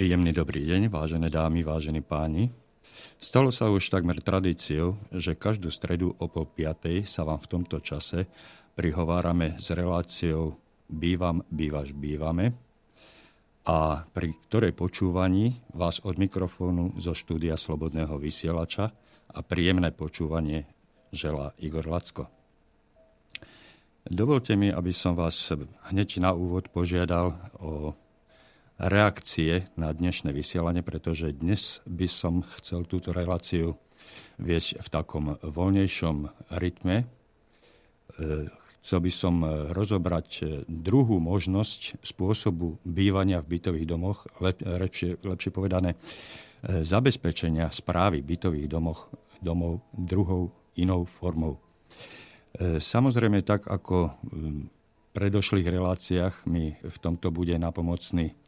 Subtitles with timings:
[0.00, 2.48] Príjemný dobrý deň, vážené dámy, vážení páni.
[3.20, 7.84] Stalo sa už takmer tradíciou, že každú stredu o pol piatej sa vám v tomto
[7.84, 8.24] čase
[8.72, 10.56] prihovárame s reláciou
[10.88, 12.56] Bývam, bývaš, bývame
[13.68, 18.96] a pri ktorej počúvaní vás od mikrofónu zo štúdia Slobodného vysielača
[19.28, 20.64] a príjemné počúvanie
[21.12, 22.24] želá Igor Lacko.
[24.08, 25.36] Dovolte mi, aby som vás
[25.92, 27.92] hneď na úvod požiadal o
[28.80, 33.76] reakcie na dnešné vysielanie, pretože dnes by som chcel túto reláciu
[34.40, 37.04] viesť v takom voľnejšom rytme.
[37.04, 37.06] E,
[38.80, 39.44] chcel by som
[39.76, 48.68] rozobrať druhú možnosť spôsobu bývania v bytových domoch, lepšie, lepšie povedané, e, zabezpečenia správy bytových
[48.72, 49.12] domoch,
[49.44, 50.48] domov druhou
[50.80, 51.60] inou formou.
[52.56, 54.64] E, samozrejme, tak ako v
[55.12, 58.39] predošlých reláciách mi v tomto bude napomocný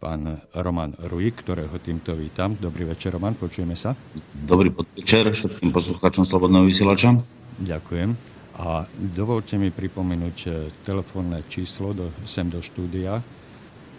[0.00, 2.56] pán Roman Ruik, ktorého týmto vítam.
[2.56, 3.92] Dobrý večer, Roman, počujeme sa.
[4.32, 7.20] Dobrý podvečer všetkým poslucháčom Slobodného vysielača.
[7.60, 8.16] Ďakujem.
[8.64, 13.20] A dovolte mi pripomenúť e, telefónne číslo do, sem do štúdia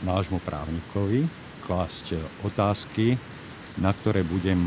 [0.03, 1.31] nášmu právnikovi
[1.62, 3.15] klásť otázky,
[3.78, 4.67] na ktoré budem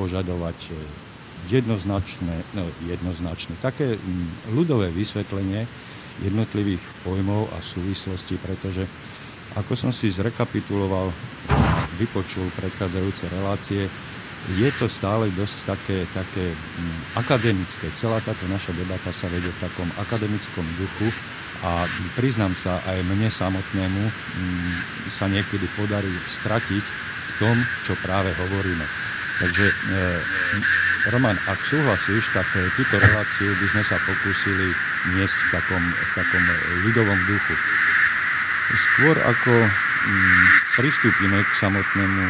[0.00, 0.56] požadovať
[1.52, 4.00] jednoznačné, no, jednoznačné, také
[4.48, 5.68] ľudové vysvetlenie
[6.24, 8.88] jednotlivých pojmov a súvislostí, pretože
[9.52, 11.12] ako som si zrekapituloval
[12.00, 13.92] vypočul predchádzajúce relácie,
[14.54, 17.90] je to stále dosť také, také mm, akademické.
[17.98, 21.10] Celá táto naša debata sa vedie v takom akademickom duchu
[21.66, 24.74] a priznám sa, aj mne samotnému mm,
[25.10, 26.84] sa niekedy podarí stratiť
[27.26, 28.86] v tom, čo práve hovoríme.
[29.42, 29.74] Takže, e,
[31.10, 34.72] Roman, ak súhlasíš, tak e, túto reláciu by sme sa pokúsili
[35.10, 36.44] niesť v takom, v takom
[36.86, 37.54] ľudovom duchu.
[38.78, 40.44] Skôr ako mm,
[40.78, 42.24] pristúpime k samotnému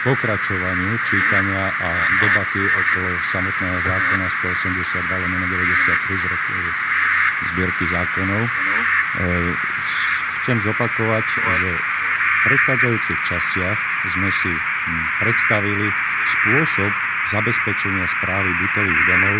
[0.00, 1.88] pokračovaniu čítania a
[2.24, 6.54] debaty okolo samotného zákona 182 lomeno 93 z roku
[7.52, 8.42] zbierky zákonov.
[8.44, 8.50] E,
[10.40, 13.80] chcem zopakovať, že v predchádzajúcich častiach
[14.16, 14.52] sme si
[15.20, 15.92] predstavili
[16.40, 16.92] spôsob
[17.28, 19.36] zabezpečenia správy bytových domov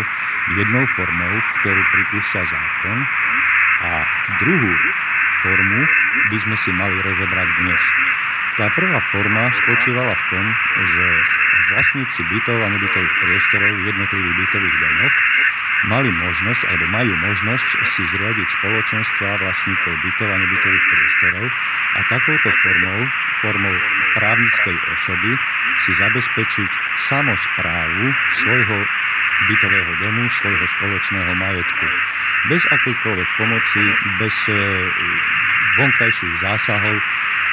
[0.61, 2.97] jednou formou, ktorú pripúšťa zákon
[3.81, 3.91] a
[4.37, 4.73] druhú
[5.41, 5.81] formu
[6.29, 7.83] by sme si mali rozobrať dnes.
[8.59, 10.45] Tá prvá forma spočívala v tom,
[10.83, 11.05] že
[11.71, 15.15] vlastníci bytov a nebytových priestorov v jednotlivých bytových domoch
[15.87, 21.45] mali možnosť, alebo majú možnosť si zriadiť spoločenstva vlastníkov bytov a nebytových priestorov
[21.95, 22.99] a takouto formou,
[23.39, 23.75] formou
[24.19, 25.31] právnickej osoby
[25.87, 26.71] si zabezpečiť
[27.07, 28.03] samosprávu
[28.35, 28.77] svojho
[29.47, 31.85] bytového domu, svojho spoločného majetku.
[32.51, 33.81] Bez akýkoľvek pomoci,
[34.19, 34.59] bez eh,
[35.81, 36.99] vonkajších zásahov,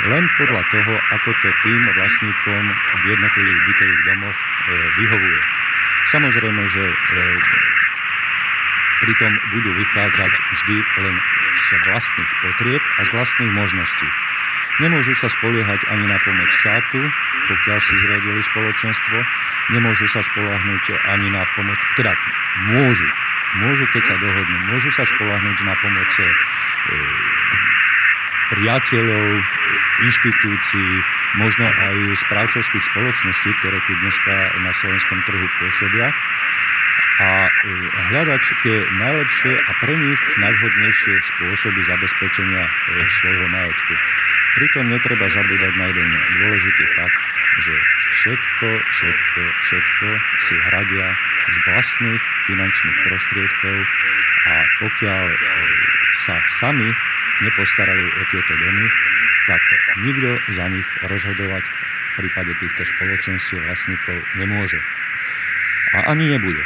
[0.07, 4.47] len podľa toho, ako to tým vlastníkom v jednotlivých bytových domoch e,
[5.03, 5.41] vyhovuje.
[6.15, 6.95] Samozrejme, že e,
[9.03, 11.17] pritom budú vychádzať vždy len
[11.59, 14.09] z vlastných potrieb a z vlastných možností.
[14.79, 17.03] Nemôžu sa spoliehať ani na pomoc štátu,
[17.51, 19.19] pokiaľ si zriadili spoločenstvo,
[19.75, 22.15] nemôžu sa spolahnúť ani na pomoc, teda
[22.71, 23.09] môžu,
[23.59, 26.31] môžu keď sa dohodnú, môžu sa spolahnúť na pomoc e,
[28.49, 29.27] priateľov,
[29.99, 30.91] inštitúcií,
[31.37, 31.97] možno aj
[32.29, 34.35] správcovských spoločností, ktoré tu dneska
[34.65, 36.09] na slovenskom trhu pôsobia
[37.19, 37.51] a e,
[38.15, 42.71] hľadať tie najlepšie a pre nich najvhodnejšie spôsoby zabezpečenia e,
[43.19, 43.95] svojho majetku.
[44.55, 47.23] Pritom netreba zabúdať na jeden dôležitý fakt,
[47.59, 47.75] že
[48.23, 50.07] všetko, všetko, všetko
[50.47, 51.07] si hradia
[51.51, 53.77] z vlastných finančných prostriedkov
[54.47, 55.39] a pokiaľ e,
[56.23, 56.89] sa sami
[57.43, 58.87] nepostarajú o tieto domy,
[59.47, 59.63] tak
[60.03, 64.81] nikto za nich rozhodovať v prípade týchto spoločenstiev vlastníkov nemôže.
[65.95, 66.63] A ani nebude.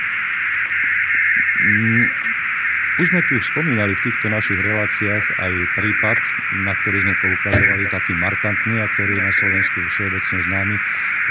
[3.00, 6.18] Už sme tu spomínali v týchto našich reláciách aj prípad,
[6.60, 10.76] na ktorý sme poukazovali taký markantný a ktorý je na Slovensku všeobecne známy,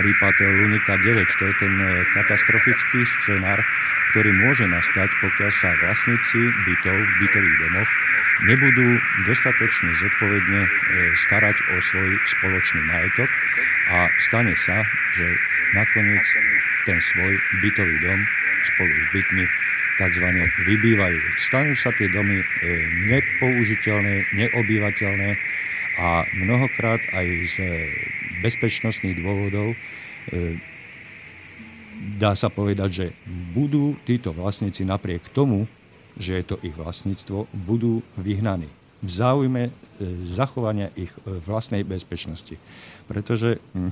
[0.02, 1.38] prípad Lunika 9.
[1.38, 1.86] To je ten e,
[2.18, 3.62] katastrofický scenár,
[4.10, 7.90] ktorý môže nastať, pokiaľ sa vlastníci bytov v bytových domoch
[8.42, 8.98] nebudú
[9.30, 10.70] dostatočne zodpovedne e,
[11.14, 13.30] starať o svoj spoločný majetok
[13.94, 14.82] a stane sa,
[15.14, 15.30] že
[15.78, 16.26] nakoniec
[16.90, 18.26] ten svoj bytový dom
[18.66, 19.46] spolu s bytmi
[20.00, 20.26] tzv.
[20.68, 21.20] vybývajú.
[21.42, 22.46] Stanú sa tie domy e,
[23.12, 25.30] nepoužiteľné, neobývateľné
[26.00, 27.56] a mnohokrát aj z
[28.40, 29.76] bezpečnostných dôvodov
[32.18, 35.68] dá sa povedať, že budú títo vlastníci napriek tomu,
[36.16, 38.72] že je to ich vlastníctvo, budú vyhnaní
[39.02, 39.72] v záujme e,
[40.30, 42.56] zachovania ich e, vlastnej bezpečnosti.
[43.10, 43.92] Pretože hm,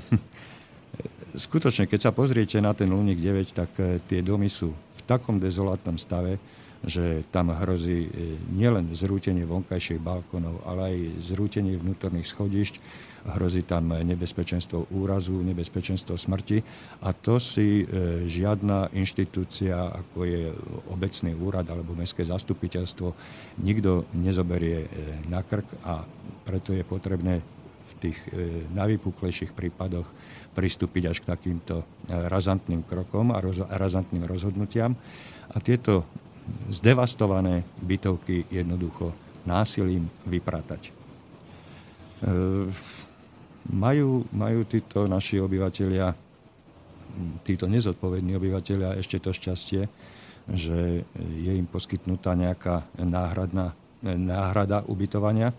[1.50, 4.70] skutočne, keď sa pozriete na ten Luník 9, tak e, tie domy sú
[5.10, 6.38] takom dezolátnom stave,
[6.86, 8.08] že tam hrozí
[8.56, 10.98] nielen zrútenie vonkajších balkónov, ale aj
[11.28, 12.76] zrútenie vnútorných schodišť,
[13.28, 16.64] hrozí tam nebezpečenstvo úrazu, nebezpečenstvo smrti.
[17.04, 17.86] A to si e,
[18.30, 20.56] žiadna inštitúcia, ako je
[20.88, 23.08] obecný úrad alebo mestské zastupiteľstvo,
[23.60, 24.90] nikto nezoberie e,
[25.28, 26.00] na krk a
[26.48, 30.08] preto je potrebné v tých e, najvypuklejších prípadoch
[30.56, 33.42] pristúpiť až k takýmto razantným krokom a
[33.76, 34.98] razantným rozhodnutiam.
[35.50, 36.06] A tieto
[36.70, 39.14] zdevastované bytovky jednoducho
[39.46, 40.92] násilím vypratať.
[43.70, 46.10] Majú, majú títo naši obyvateľia,
[47.46, 49.86] títo nezodpovední obyvateľia ešte to šťastie,
[50.50, 51.06] že
[51.38, 55.54] je im poskytnutá nejaká náhradná, náhrada ubytovania.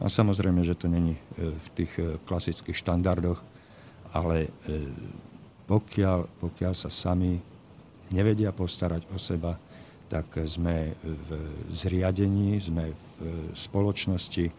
[0.00, 3.36] A samozrejme, že to není e, v tých e, klasických štandardoch,
[4.14, 4.50] ale e,
[5.70, 7.38] pokiaľ, pokiaľ sa sami
[8.10, 9.54] nevedia postarať o seba,
[10.10, 11.28] tak sme v
[11.70, 12.98] zriadení, sme v
[13.54, 14.50] spoločnosti,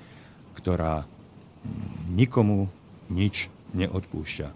[0.55, 1.03] ktorá
[2.15, 2.71] nikomu
[3.11, 4.47] nič neodpúšťa.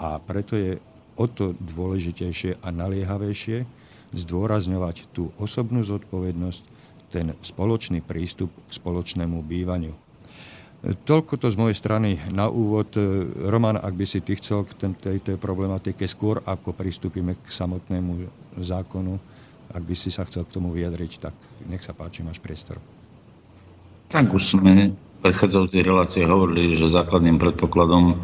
[0.00, 0.80] A preto je
[1.20, 3.68] o to dôležitejšie a naliehavejšie
[4.16, 6.62] zdôrazňovať tú osobnú zodpovednosť,
[7.12, 9.92] ten spoločný prístup k spoločnému bývaniu.
[10.82, 12.90] Toľko to z mojej strany na úvod.
[13.38, 18.26] Roman, ak by si ty chcel k tejto problematike skôr, ako pristúpime k samotnému
[18.58, 19.14] zákonu,
[19.70, 21.34] ak by si sa chcel k tomu vyjadriť, tak
[21.70, 22.82] nech sa páči, máš priestor.
[24.10, 24.90] Tak už sme
[25.22, 28.18] predchádzajúcej relácie hovorili, že základným predpokladom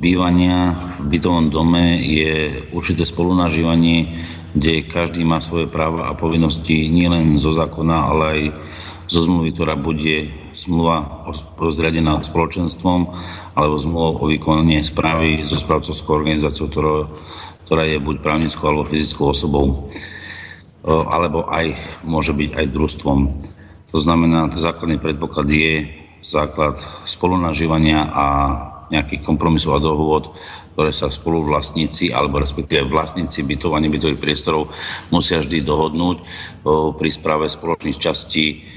[0.00, 0.72] bývania
[1.04, 4.24] v bytovom dome je určité spolunažívanie,
[4.56, 8.40] kde každý má svoje práva a povinnosti nielen zo zákona, ale aj
[9.06, 11.28] zo zmluvy, ktorá bude zmluva
[11.60, 13.12] zriadená spoločenstvom
[13.52, 17.06] alebo zmluva o vykonanie správy so správcovskou organizáciou, ktorá,
[17.68, 19.92] ktorá je buď právnickou alebo fyzickou osobou,
[20.86, 21.76] alebo aj
[22.08, 23.18] môže byť aj družstvom.
[23.92, 25.92] To znamená, základný predpoklad je
[26.24, 28.26] základ spolunažívania a
[28.90, 30.34] nejakých kompromisov a dohôd,
[30.76, 34.70] ktoré sa spoluvlastníci alebo respektíve vlastníci bytov a nebytových priestorov
[35.08, 36.16] musia vždy dohodnúť
[37.00, 38.75] pri správe spoločných častí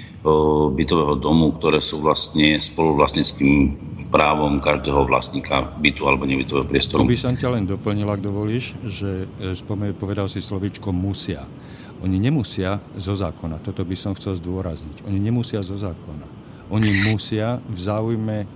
[0.76, 3.76] bytového domu, ktoré sú vlastne spoluvlastníckým
[4.10, 7.06] právom každého vlastníka bytu alebo nebytového priestoru.
[7.06, 11.46] To by som ťa len doplnil, ak dovolíš, že e, povedal si slovičko musia.
[12.02, 16.42] Oni nemusia zo zákona, toto by som chcel zdôrazniť, oni nemusia zo zákona.
[16.70, 18.48] Oni musia v záujme, e,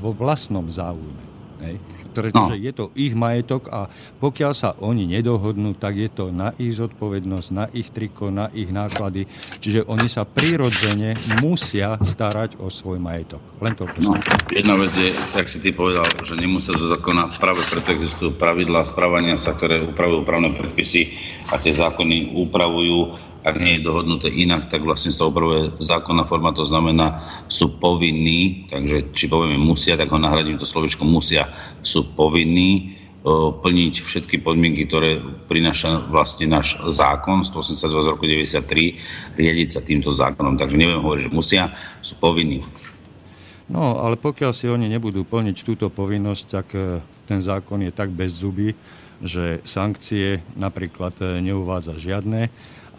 [0.00, 1.22] vo vlastnom záujme.
[1.64, 1.76] Hej?
[2.10, 2.60] Pretože no.
[2.60, 3.86] je to ich majetok a
[4.18, 8.68] pokiaľ sa oni nedohodnú, tak je to na ich zodpovednosť, na ich triko, na ich
[8.68, 9.24] náklady.
[9.62, 13.40] Čiže oni sa prirodzene musia starať o svoj majetok.
[13.62, 14.18] Len to no,
[14.50, 18.84] Jedna vec je, tak si ty povedal, že nemusia zo zákona, práve preto existujú pravidlá
[18.84, 21.16] správania sa, ktoré upravujú právne predpisy
[21.48, 26.52] a tie zákony upravujú ak nie je dohodnuté inak, tak vlastne sa upravuje zákonná forma,
[26.52, 31.48] to znamená, sú povinní, takže či povieme musia, tak ho nahradím to slovičko musia,
[31.80, 33.00] sú povinní
[33.60, 40.08] plniť všetky podmienky, ktoré prináša vlastne náš zákon 182 z roku 93, riadiť sa týmto
[40.08, 40.56] zákonom.
[40.56, 41.64] Takže neviem hovoriť, že musia,
[42.00, 42.64] sú povinní.
[43.68, 48.10] No, ale pokiaľ si oni nebudú plniť túto povinnosť, tak e, ten zákon je tak
[48.10, 48.72] bez zuby,
[49.20, 52.48] že sankcie napríklad e, neuvádza žiadne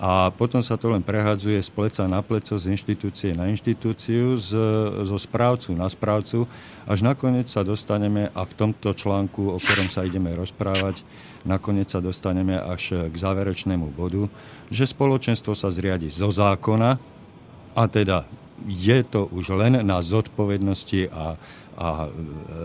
[0.01, 4.49] a potom sa to len prehadzuje z pleca na pleco, z inštitúcie na inštitúciu, z,
[5.05, 6.49] zo správcu na správcu,
[6.89, 11.05] až nakoniec sa dostaneme, a v tomto článku, o ktorom sa ideme rozprávať,
[11.45, 14.25] nakoniec sa dostaneme až k záverečnému bodu,
[14.73, 16.97] že spoločenstvo sa zriadi zo zákona,
[17.77, 18.25] a teda
[18.65, 21.37] je to už len na zodpovednosti a,
[21.77, 21.87] a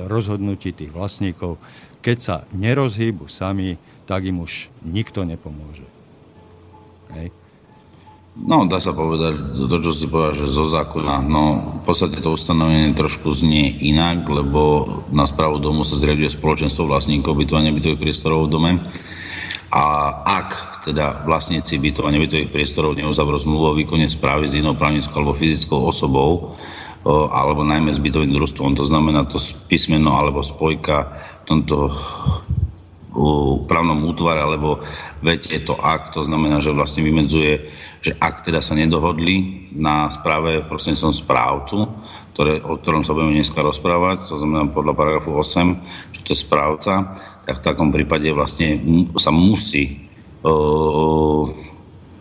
[0.08, 1.60] rozhodnutí tých vlastníkov.
[2.00, 3.76] Keď sa nerozhýbu sami,
[4.08, 5.95] tak im už nikto nepomôže.
[7.14, 7.30] Hej.
[8.36, 12.36] No, dá sa povedať, to, čo si povedal, že zo zákona, no v podstate to
[12.36, 17.96] ustanovenie trošku znie inak, lebo na správu domu sa zriaduje spoločenstvo vlastníkov bytov a nebytových
[17.96, 18.70] priestorov v dome.
[19.72, 19.84] A
[20.20, 20.48] ak
[20.84, 25.32] teda vlastníci bytov a nebytových priestorov neuzavrú zmluvu o výkone správy s inou právnickou alebo
[25.32, 26.60] fyzickou osobou,
[27.08, 29.38] alebo najmä s bytovým družstvom, to znamená to
[29.70, 31.08] písmeno alebo spojka
[31.42, 31.94] v tomto
[33.64, 34.84] právnom útvare, alebo
[35.24, 37.72] veď je to akt, to znamená, že vlastne vymedzuje,
[38.04, 41.78] že ak teda sa nedohodli na správe prostredníctvom správcu,
[42.36, 46.44] ktoré, o ktorom sa budeme dneska rozprávať, to znamená podľa paragrafu 8, že to je
[46.44, 47.16] správca,
[47.48, 48.76] tak v takom prípade vlastne
[49.16, 50.06] sa musí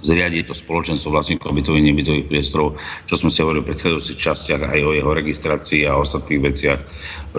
[0.06, 2.78] zriadiť to spoločenstvo vlastníkov bytových nebytových priestorov,
[3.10, 6.80] čo sme si hovorili v predchádzajúcich častiach aj o jeho registrácii a ostatných veciach,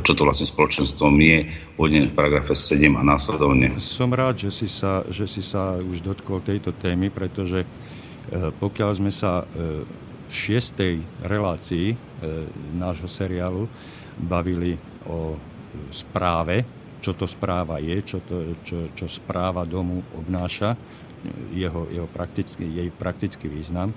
[0.02, 1.38] čo to vlastne spoločenstvom je,
[1.78, 3.78] uvedené v paragrafe 7 a následovne.
[3.78, 7.66] Som rád, že si sa, že si sa už dotkol tejto témy, pretože e,
[8.58, 9.87] pokiaľ sme sa e,
[10.26, 11.96] v šiestej relácii e,
[12.75, 13.70] nášho seriálu
[14.18, 14.75] bavili
[15.06, 15.38] o
[15.94, 16.64] správe,
[17.04, 20.75] čo to správa je, čo, to, čo, čo správa domu obnáša,
[21.54, 23.95] jeho, jeho praktický, jej praktický význam,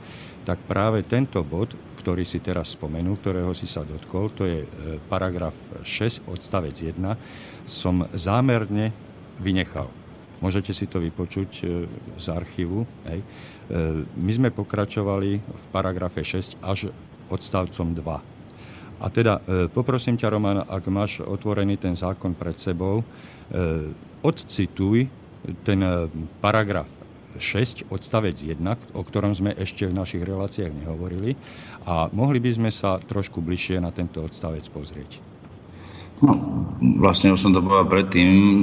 [0.49, 1.69] tak práve tento bod,
[1.99, 4.67] ktorý si teraz spomenul, ktorého si sa dotkol, to je e,
[5.11, 6.95] paragraf 6 odstavec 1,
[7.69, 8.89] som zámerne
[9.37, 9.85] vynechal.
[10.39, 11.85] Môžete si to vypočuť e,
[12.17, 12.87] z archívu.
[13.11, 13.19] Hej.
[13.19, 13.25] E,
[14.15, 16.89] my sme pokračovali v paragrafe 6 až
[17.29, 18.39] odstavcom 2.
[18.99, 19.39] A teda
[19.71, 22.99] poprosím ťa, Roman, ak máš otvorený ten zákon pred sebou,
[24.19, 25.07] odcituj
[25.63, 25.79] ten
[26.43, 26.98] paragraf
[27.37, 28.57] 6, odstavec 1,
[28.97, 31.37] o ktorom sme ešte v našich reláciách nehovorili.
[31.85, 35.21] A mohli by sme sa trošku bližšie na tento odstavec pozrieť.
[36.19, 36.35] No,
[36.99, 38.59] vlastne už som to povedal predtým,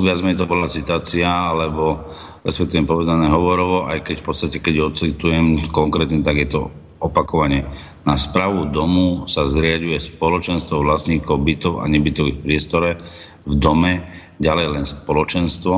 [0.00, 2.00] viac menej to bola citácia, alebo
[2.40, 6.62] respektíve povedané hovorovo, aj keď v podstate, keď ocitujem konkrétne, tak je to
[7.02, 7.68] opakovanie.
[8.08, 12.96] Na správu domu sa zriaduje spoločenstvo vlastníkov bytov a nebytových priestore
[13.44, 13.92] v dome,
[14.40, 15.74] ďalej len spoločenstvo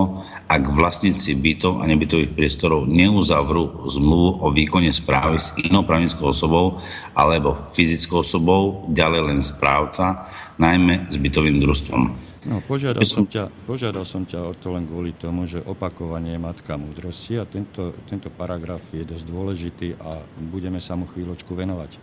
[0.48, 6.80] ak vlastníci bytov a nebytových priestorov neuzavrú zmluvu o výkone správy s inou právnickou osobou
[7.12, 10.24] alebo fyzickou osobou, ďalej len správca,
[10.56, 12.28] najmä s bytovým družstvom.
[12.48, 16.40] No, požiadal, som ťa, požiadal som ťa o to len kvôli tomu, že opakovanie je
[16.40, 20.16] matka múdrosti a tento, tento paragraf je dosť dôležitý a
[20.48, 21.90] budeme sa mu chvíľočku venovať.
[21.92, 21.98] E,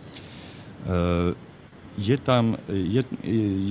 [1.98, 3.02] je tam, je,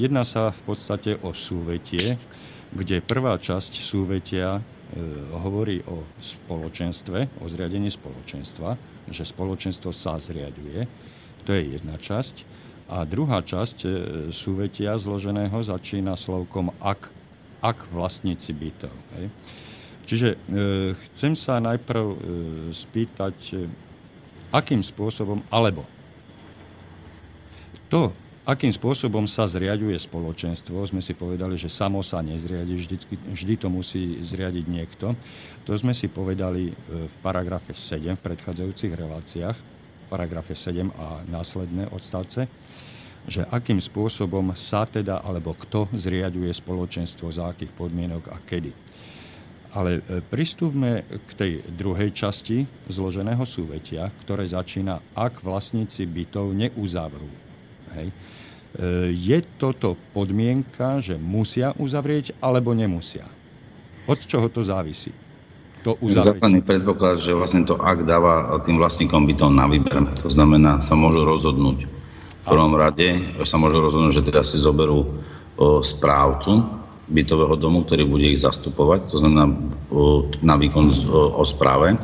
[0.04, 2.02] jedná sa v podstate o súvetie,
[2.76, 4.62] kde prvá časť súvetia e,
[5.32, 8.76] hovorí o spoločenstve, o zriadení spoločenstva,
[9.08, 10.84] že spoločenstvo sa zriaduje.
[11.48, 12.44] To je jedna časť.
[12.92, 13.90] A druhá časť e,
[14.36, 17.08] súvetia zloženého začína slovkom ak,
[17.64, 18.94] ak vlastníci bytov.
[19.18, 19.32] Hej.
[20.06, 20.38] Čiže e,
[20.94, 22.18] chcem sa najprv e,
[22.76, 23.66] spýtať, e,
[24.54, 25.82] akým spôsobom, alebo
[27.90, 28.14] to,
[28.46, 30.78] Akým spôsobom sa zriaďuje spoločenstvo?
[30.86, 32.96] Sme si povedali, že samo sa nezriadi, vždy,
[33.34, 35.18] vždy to musí zriadiť niekto.
[35.66, 36.74] To sme si povedali e,
[37.10, 42.46] v paragrafe 7 v predchádzajúcich reláciách, v paragrafe 7 a následné odstavce,
[43.26, 48.70] že akým spôsobom sa teda, alebo kto zriaďuje spoločenstvo, za akých podmienok a kedy.
[49.74, 52.62] Ale e, pristúpme k tej druhej časti
[52.94, 57.45] zloženého súvetia, ktoré začína, ak vlastníci bytov neuzavrú.
[57.96, 58.10] Hej
[59.16, 63.24] je toto podmienka, že musia uzavrieť alebo nemusia?
[64.04, 65.16] Od čoho to závisí?
[65.88, 70.12] To Základný predpoklad, že vlastne to ak dáva tým vlastníkom bytov na výber.
[70.20, 71.88] To znamená, sa môžu rozhodnúť.
[71.88, 75.24] V prvom rade sa môžu rozhodnúť, že teda si zoberú
[75.80, 76.68] správcu
[77.08, 79.56] bytového domu, ktorý bude ich zastupovať, to znamená
[80.44, 81.96] na výkon o správe.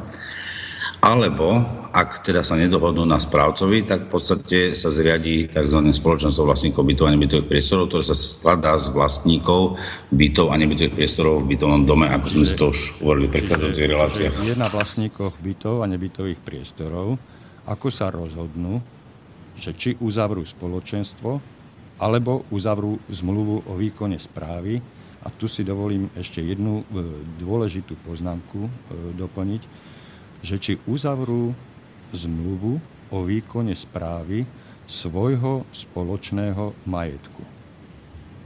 [1.03, 5.79] Alebo ak teda sa nedohodnú na správcovi, tak v podstate sa zriadí tzv.
[5.91, 9.75] spoločenstvo vlastníkov bytov a nebytových priestorov, ktoré sa skladá z vlastníkov
[10.07, 13.91] bytov a nebytových priestorov v bytovom dome, ako sme si to už hovorili v predchádzajúcich
[13.91, 14.33] reláciách.
[14.48, 17.19] Je na vlastníkoch bytov a nebytových priestorov,
[17.67, 18.79] ako sa rozhodnú,
[19.60, 21.60] že či uzavrú spoločenstvo,
[22.01, 24.81] alebo uzavrú zmluvu o výkone správy.
[25.21, 26.83] A tu si dovolím ešte jednu e,
[27.38, 28.71] dôležitú poznámku e,
[29.21, 29.62] doplniť,
[30.41, 31.53] že či uzavrú
[32.13, 32.77] zmluvu
[33.12, 34.48] o výkone správy
[34.88, 37.44] svojho spoločného majetku.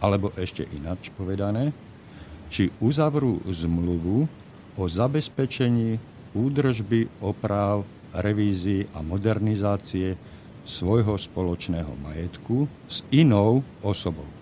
[0.02, 1.74] Alebo ešte ináč povedané,
[2.54, 4.30] či uzavrú zmluvu
[4.78, 5.98] o zabezpečení
[6.36, 10.16] údržby, oprav, revízii a modernizácie
[10.66, 14.35] svojho spoločného majetku s inou osobou.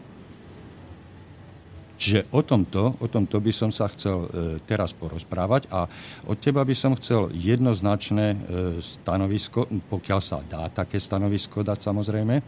[2.03, 5.87] Čiže o tomto, o tomto by som sa chcel e, teraz porozprávať a
[6.27, 8.37] od teba by som chcel jednoznačné e,
[8.83, 12.43] stanovisko, pokiaľ sa dá také stanovisko dať samozrejme,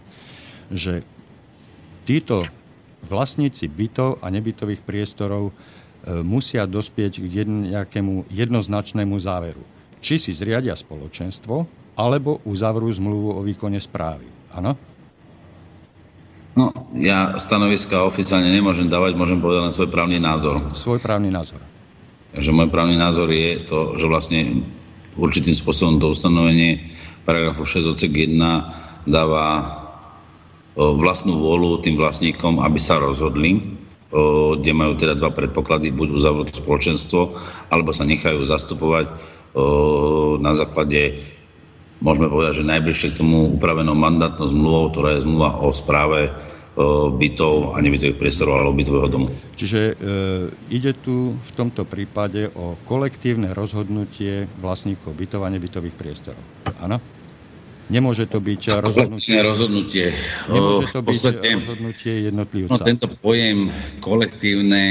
[0.75, 1.07] že
[2.03, 2.43] títo
[3.07, 5.53] vlastníci bytov a nebytových priestorov e,
[6.19, 9.63] musia dospieť k nejakému jednoznačnému záveru.
[10.03, 11.63] Či si zriadia spoločenstvo,
[11.95, 14.27] alebo uzavrú zmluvu o výkone správy.
[14.51, 14.75] Áno?
[16.55, 20.63] No, ja stanoviska oficiálne nemôžem dávať, môžem povedať len svoj právny názor.
[20.71, 21.59] Svoj právny názor.
[22.31, 24.63] Takže môj právny názor je to, že vlastne
[25.19, 26.95] určitým spôsobom to ustanovenie
[27.27, 28.39] paragrafu 6 odsek 1
[29.03, 29.43] dáva
[30.75, 33.75] vlastnú vôľu tým vlastníkom, aby sa rozhodli,
[34.59, 37.35] kde majú teda dva predpoklady, buď uzavrú spoločenstvo,
[37.67, 39.11] alebo sa nechajú zastupovať
[40.39, 41.19] na základe,
[42.05, 46.29] môžeme povedať, že najbližšie k tomu upravenou mandátnou zmluvou, ktorá je zmluva o správe
[47.15, 49.27] bytov a nebytových priestorov alebo bytového domu.
[49.55, 56.43] Čiže e, ide tu v tomto prípade o kolektívne rozhodnutie vlastníkov bytov a nebytových priestorov.
[56.83, 56.99] Áno?
[57.87, 59.39] Nemôže to byť rozhodnutie...
[59.39, 60.05] rozhodnutie.
[60.51, 62.81] Nemôže to byť podstate, rozhodnutie jednotlivca.
[62.81, 63.71] No, tento pojem
[64.03, 64.83] kolektívne,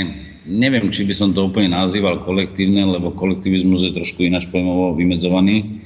[0.48, 5.84] neviem, či by som to úplne nazýval kolektívne, lebo kolektivizmus je trošku ináč pojmovo vymedzovaný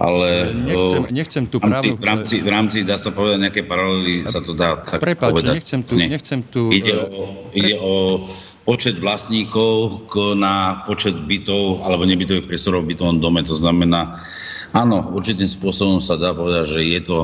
[0.00, 1.92] ale nechcem, nechcem tu práve...
[1.92, 5.52] V rámci, v rámci, dá sa povedať, nejaké paralely sa to dá tak Prepáč, povedať.
[5.60, 5.92] nechcem tu...
[6.00, 8.24] Nechcem tu ide, o, ide o
[8.64, 10.08] počet vlastníkov
[10.40, 13.44] na počet bytov alebo nebytových priestorov v bytovom dome.
[13.44, 14.24] To znamená,
[14.72, 17.18] áno, určitým spôsobom sa dá povedať, že je to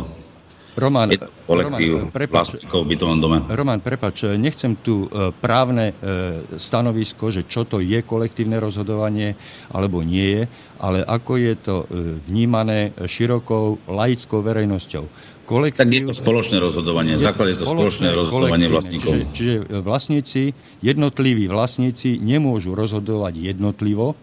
[0.77, 3.39] Roman, je to kolektív Roman, prepač, v bytovom dome.
[3.49, 9.41] Roman, prepač, nechcem tu e, právne e, stanovisko, že čo to je kolektívne rozhodovanie
[9.73, 10.43] alebo nie je,
[10.77, 11.87] ale ako je to e,
[12.29, 15.05] vnímané širokou laickou verejnosťou.
[15.49, 15.81] Kolektív...
[15.81, 17.17] Tak je to spoločné rozhodovanie.
[17.17, 19.13] Základ je to spoločné, spoločné rozhodovanie vlastníkov.
[19.17, 20.43] Čiže, čiže vlastníci,
[20.85, 24.19] jednotliví vlastníci nemôžu rozhodovať jednotlivo,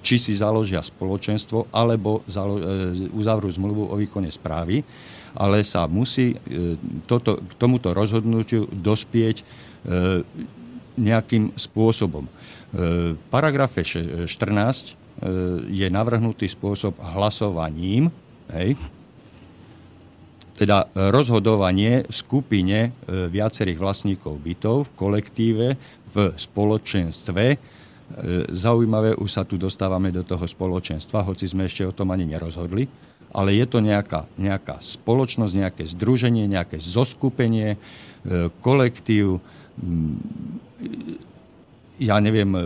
[0.00, 2.56] či si založia spoločenstvo, alebo zalo,
[3.12, 4.80] uzavrú zmluvu o výkone správy
[5.34, 6.36] ale sa musí e,
[7.06, 9.44] toto, k tomuto rozhodnutiu dospieť e,
[10.98, 12.26] nejakým spôsobom.
[12.26, 12.30] E,
[13.14, 14.98] v paragrafe 14
[15.68, 18.08] je navrhnutý spôsob hlasovaním,
[18.56, 18.72] hej,
[20.56, 25.66] teda rozhodovanie v skupine viacerých vlastníkov bytov, v kolektíve,
[26.08, 27.44] v spoločenstve.
[28.48, 33.09] Zaujímavé, už sa tu dostávame do toho spoločenstva, hoci sme ešte o tom ani nerozhodli
[33.30, 37.78] ale je to nejaká, nejaká spoločnosť, nejaké združenie, nejaké zoskupenie, e,
[38.60, 39.38] kolektív,
[42.00, 42.60] ja neviem, e,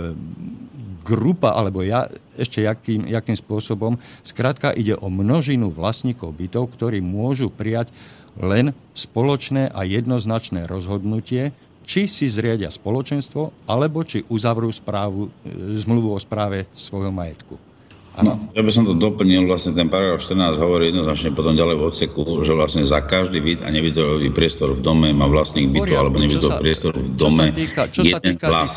[1.05, 2.09] grupa, alebo ja,
[2.41, 4.01] ešte jakým, jakým spôsobom.
[4.25, 7.93] Skrátka ide o množinu vlastníkov bytov, ktorí môžu prijať
[8.41, 11.53] len spoločné a jednoznačné rozhodnutie,
[11.85, 17.74] či si zriadia spoločenstvo, alebo či uzavrú správu, e, zmluvu o správe svojho majetku.
[18.15, 21.83] No, ja by som to doplnil, vlastne ten paragraf 14 hovorí jednoznačne potom ďalej v
[21.83, 26.23] odseku, že vlastne za každý byt a nebytový priestor v dome má vlastných bytov alebo
[26.23, 28.73] nebytový priestor v dome čo sa týka, čo jeden sa týka, hlas.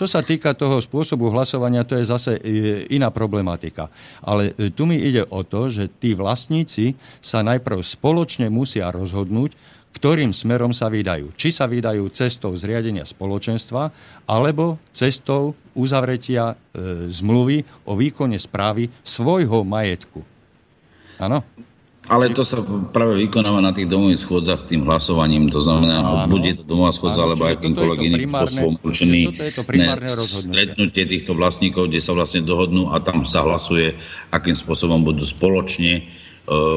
[0.00, 3.92] Čo sa týka toho spôsobu hlasovania, to je zase e, iná problematika.
[4.24, 9.52] Ale e, tu mi ide o to, že tí vlastníci sa najprv spoločne musia rozhodnúť,
[9.90, 11.34] ktorým smerom sa vydajú.
[11.34, 13.90] Či sa vydajú cestou zriadenia spoločenstva,
[14.24, 20.22] alebo cestou uzavretia e, zmluvy o výkone správy svojho majetku.
[21.20, 21.44] Áno?
[22.10, 22.58] Ale to sa
[22.90, 26.90] práve vykonáva na tých domových schôdzach tým hlasovaním, to znamená, áno, buď je to domová
[26.90, 29.20] schôdza, alebo akýmkoľvek iným spôsobom určený
[30.18, 33.94] stretnutie týchto vlastníkov, kde sa vlastne dohodnú a tam sa hlasuje,
[34.34, 36.08] akým spôsobom budú spoločne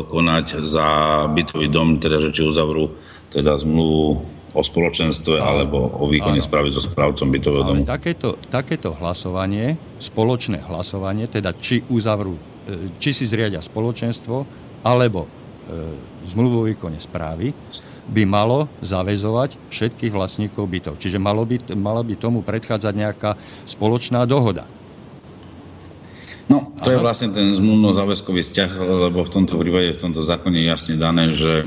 [0.05, 0.87] konať za
[1.33, 2.93] bytový dom, teda že či uzavrú
[3.33, 4.21] teda zmluvu
[4.53, 7.81] o spoločenstve alebo o výkone správy so správcom bytového domu.
[7.89, 12.37] Takéto, takéto hlasovanie, spoločné hlasovanie, teda či uzavrú,
[12.69, 14.45] e, či si zriadia spoločenstvo
[14.85, 15.29] alebo e,
[16.29, 17.49] zmluvu o výkone správy,
[18.03, 20.93] by malo zavezovať všetkých vlastníkov bytov.
[21.01, 23.31] Čiže malo by, mala by tomu predchádzať nejaká
[23.65, 24.67] spoločná dohoda.
[26.53, 26.93] No, to Aha.
[26.93, 28.71] je vlastne ten zmluvno-záväzkový vzťah,
[29.09, 31.65] lebo v tomto prípade, v tomto zákone je jasne dané, že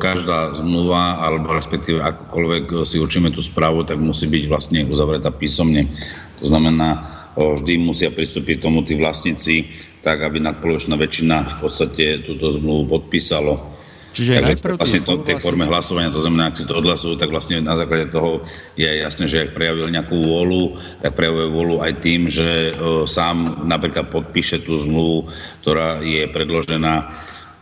[0.00, 5.92] každá zmluva, alebo respektíve akokoľvek si určíme tú správu, tak musí byť vlastne uzavretá písomne.
[6.40, 7.04] To znamená,
[7.36, 9.68] vždy musia pristúpiť tomu tí vlastníci,
[10.00, 13.71] tak aby nadpolovičná väčšina v podstate túto zmluvu podpísalo.
[14.12, 17.32] Čiže Takže najprv vlastne to, tej forme hlasovania, to znamená, ak si to odhlasujú, tak
[17.32, 18.44] vlastne na základe toho
[18.76, 23.64] je jasné, že ak prejavil nejakú vôľu, tak prejavuje vôľu aj tým, že o, sám
[23.64, 25.32] napríklad podpíše tú zmluvu,
[25.64, 26.94] ktorá je predložená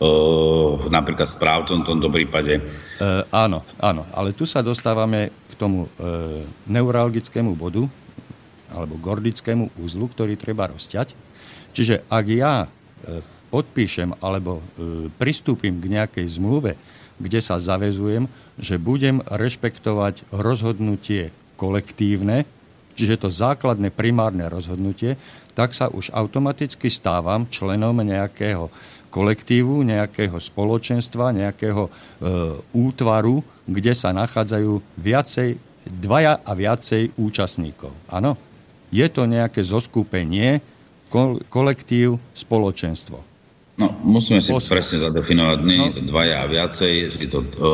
[0.02, 0.10] o,
[0.90, 2.58] napríklad správcom v tomto prípade.
[2.58, 2.62] E,
[3.30, 7.86] áno, áno, ale tu sa dostávame k tomu e, neuralgickému bodu,
[8.74, 11.14] alebo gordickému úzlu, ktorý treba rozťať.
[11.70, 14.62] Čiže ak ja e, podpíšem alebo e,
[15.18, 16.78] pristúpim k nejakej zmluve,
[17.20, 22.48] kde sa zavezujem, že budem rešpektovať rozhodnutie kolektívne,
[22.96, 25.20] čiže to základné primárne rozhodnutie,
[25.52, 28.72] tak sa už automaticky stávam členom nejakého
[29.10, 31.90] kolektívu, nejakého spoločenstva, nejakého e,
[32.70, 37.90] útvaru, kde sa nachádzajú viacej, dvaja a viacej účastníkov.
[38.06, 38.38] Áno?
[38.94, 40.62] Je to nejaké zoskupenie,
[41.50, 43.29] kolektív, spoločenstvo.
[43.80, 45.84] No, musíme si Posl- presne zadefinovať, nie no.
[45.88, 47.70] je to dvaja a viacej, je to o,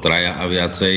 [0.00, 0.94] traja a viacej,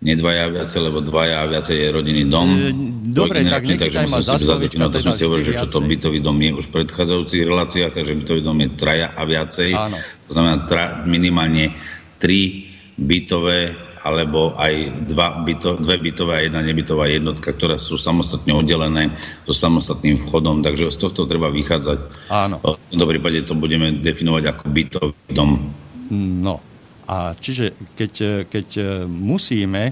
[0.00, 2.48] nedvaja a viacej, lebo dvaja a viacej je rodinný dom.
[2.56, 2.72] E,
[3.12, 4.80] dobre, tak nechytaj ma za slovička.
[4.88, 8.16] To sme si hovorili, že čo to bytový dom je už v predchádzajúcich reláciách, takže
[8.16, 9.70] bytový dom je traja a viacej.
[9.76, 10.00] Áno.
[10.00, 11.76] To znamená tra, minimálne
[12.16, 18.54] tri bytové alebo aj dva byto, dve bytové a jedna nebytová jednotka, ktoré sú samostatne
[18.54, 22.30] oddelené so samostatným vchodom, takže z tohto treba vychádzať.
[22.30, 22.62] Áno.
[22.62, 25.74] V tomto prípade to budeme definovať ako bytový dom.
[26.14, 26.62] No,
[27.10, 28.68] a čiže keď, keď
[29.10, 29.90] musíme,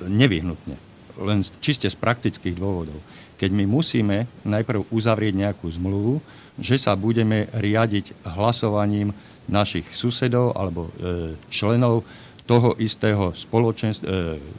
[0.00, 0.80] nevyhnutne,
[1.20, 2.96] len čiste z praktických dôvodov,
[3.36, 6.20] keď my musíme najprv uzavrieť nejakú zmluvu,
[6.60, 9.16] že sa budeme riadiť hlasovaním
[9.48, 12.04] našich susedov alebo e, členov
[12.50, 14.58] toho istého spoločenstva, e,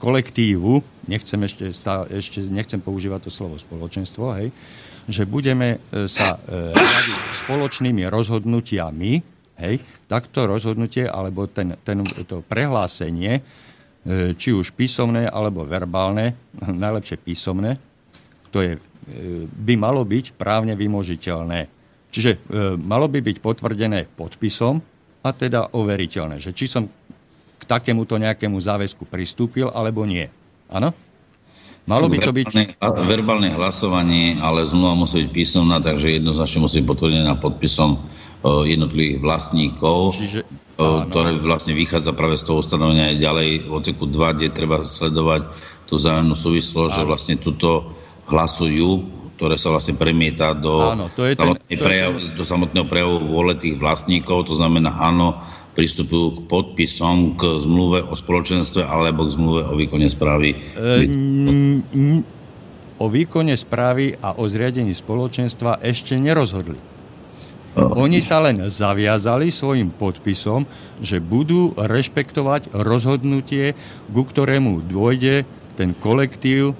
[0.00, 1.76] kolektívu, nechcem ešte,
[2.08, 4.48] ešte nechcem používať to slovo spoločenstvo, hej,
[5.04, 9.12] že budeme e, sa e, radiť spoločnými rozhodnutiami,
[9.60, 9.74] hej,
[10.08, 13.42] takto rozhodnutie alebo ten, ten, to prehlásenie, e,
[14.40, 16.32] či už písomné alebo verbálne,
[16.84, 17.76] najlepšie písomné,
[18.50, 18.72] to je,
[19.62, 21.70] by malo byť právne vymožiteľné.
[22.10, 22.42] Čiže
[22.82, 24.82] malo by byť potvrdené podpisom
[25.20, 26.88] a teda overiteľné, že či som
[27.68, 30.26] takémuto nejakému záväzku pristúpil, alebo nie.
[30.72, 30.90] Áno?
[31.86, 32.78] Malo by to byť...
[33.06, 37.98] Verbálne hlasovanie, ale zmluva musí byť písomná, takže jednoznačne musí byť potvrdená podpisom e,
[38.74, 40.40] jednotlivých vlastníkov, Čiže,
[40.80, 45.52] ktoré vlastne vychádza práve z toho ustanovenia aj ďalej v oceku 2, kde treba sledovať
[45.84, 47.92] tú zájomnú súvislosť, že vlastne tuto
[48.30, 52.36] hlasujú ktoré sa vlastne premieta do, áno, to je ten, to prejav, je...
[52.36, 55.40] do samotného prejavu vôle tých vlastníkov, to znamená áno,
[55.72, 60.60] pristupujú k podpisom k zmluve o spoločenstve alebo k zmluve o výkone správy?
[60.76, 61.08] E,
[63.00, 66.76] o výkone správy a o zriadení spoločenstva ešte nerozhodli.
[67.80, 70.68] Oni sa len zaviazali svojim podpisom,
[71.00, 73.72] že budú rešpektovať rozhodnutie,
[74.12, 75.48] ku ktorému dôjde
[75.80, 76.76] ten kolektív,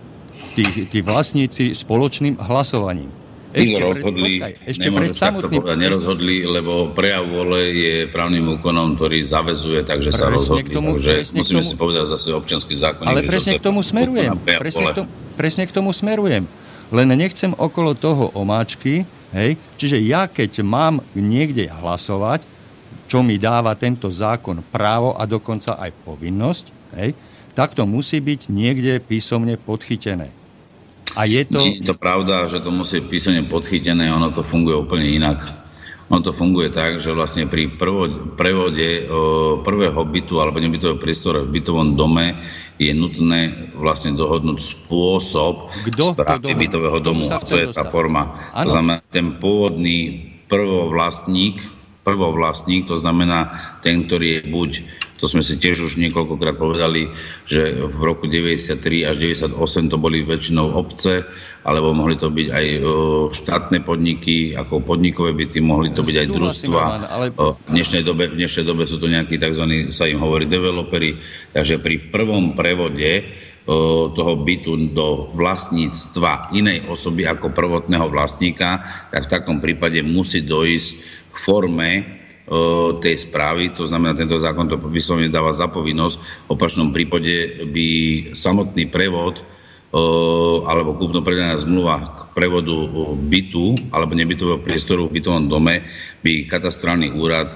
[0.54, 3.10] tí, tí vlastníci spoločným hlasovaním.
[3.50, 5.58] Ešte rozhodli, počkaj, ešte pred samotným...
[5.58, 10.70] povedať, nerozhodli, lebo prejav vole je právnym úkonom, ktorý zavezuje, takže presne sa rozhodli.
[10.70, 13.10] K tomu, takže musíme tomu, si povedať zase občianský zákon.
[13.10, 14.38] Ale presne k tomu smerujem.
[14.38, 16.46] Presne k tomu, presne k tomu smerujem.
[16.94, 19.02] Len nechcem okolo toho omáčky,
[19.34, 19.58] hej?
[19.82, 22.46] Čiže ja keď mám niekde hlasovať,
[23.10, 26.64] čo mi dáva tento zákon právo a dokonca aj povinnosť,
[27.02, 27.18] hej?
[27.54, 30.39] tak to musí byť niekde písomne podchytené.
[31.18, 31.58] A je to...
[31.58, 35.60] Nie je to pravda, že to musí byť písane podchytené, ono to funguje úplne inak.
[36.10, 41.46] Ono to funguje tak, že vlastne pri prvo, prevode o, prvého bytu alebo nebytového priestoru
[41.46, 42.34] v bytovom dome
[42.82, 47.22] je nutné vlastne dohodnúť spôsob Kto správy bytového domu.
[47.30, 48.34] A to je tá forma.
[48.50, 48.66] Ano.
[48.66, 49.98] To znamená, ten pôvodný
[50.50, 51.62] prvovlastník,
[52.02, 53.54] prvovlastník, to znamená
[53.86, 54.70] ten, ktorý je buď
[55.20, 57.12] to sme si tiež už niekoľkokrát povedali,
[57.44, 59.16] že v roku 93 až
[59.52, 61.28] 98 to boli väčšinou obce,
[61.60, 62.66] alebo mohli to byť aj
[63.36, 66.82] štátne podniky, ako podnikové byty, mohli to byť aj družstva.
[67.36, 69.92] V dnešnej dobe, v dnešnej dobe sú to nejakí tzv.
[69.92, 71.20] sa im hovorí developery.
[71.52, 73.28] Takže pri prvom prevode
[74.16, 78.80] toho bytu do vlastníctva inej osoby ako prvotného vlastníka,
[79.12, 80.88] tak v takom prípade musí dojsť
[81.28, 82.19] k forme
[82.98, 86.16] tej správy, to znamená, tento zákon to vyslovene dáva za povinnosť.
[86.50, 87.88] V opačnom prípade by
[88.34, 89.38] samotný prevod
[90.66, 92.74] alebo kúpno-predaná zmluva k prevodu
[93.22, 95.86] bytu alebo nebytového priestoru v bytovom dome
[96.26, 97.54] by katastrálny úrad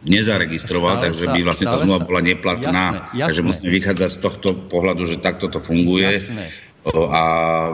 [0.00, 2.84] nezaregistroval, stále takže by vlastne tá zmluva bola neplatná.
[3.12, 3.28] Jasné, jasné.
[3.28, 6.16] Takže musíme vychádzať z tohto pohľadu, že takto to funguje.
[6.16, 6.48] Jasné
[6.88, 7.22] a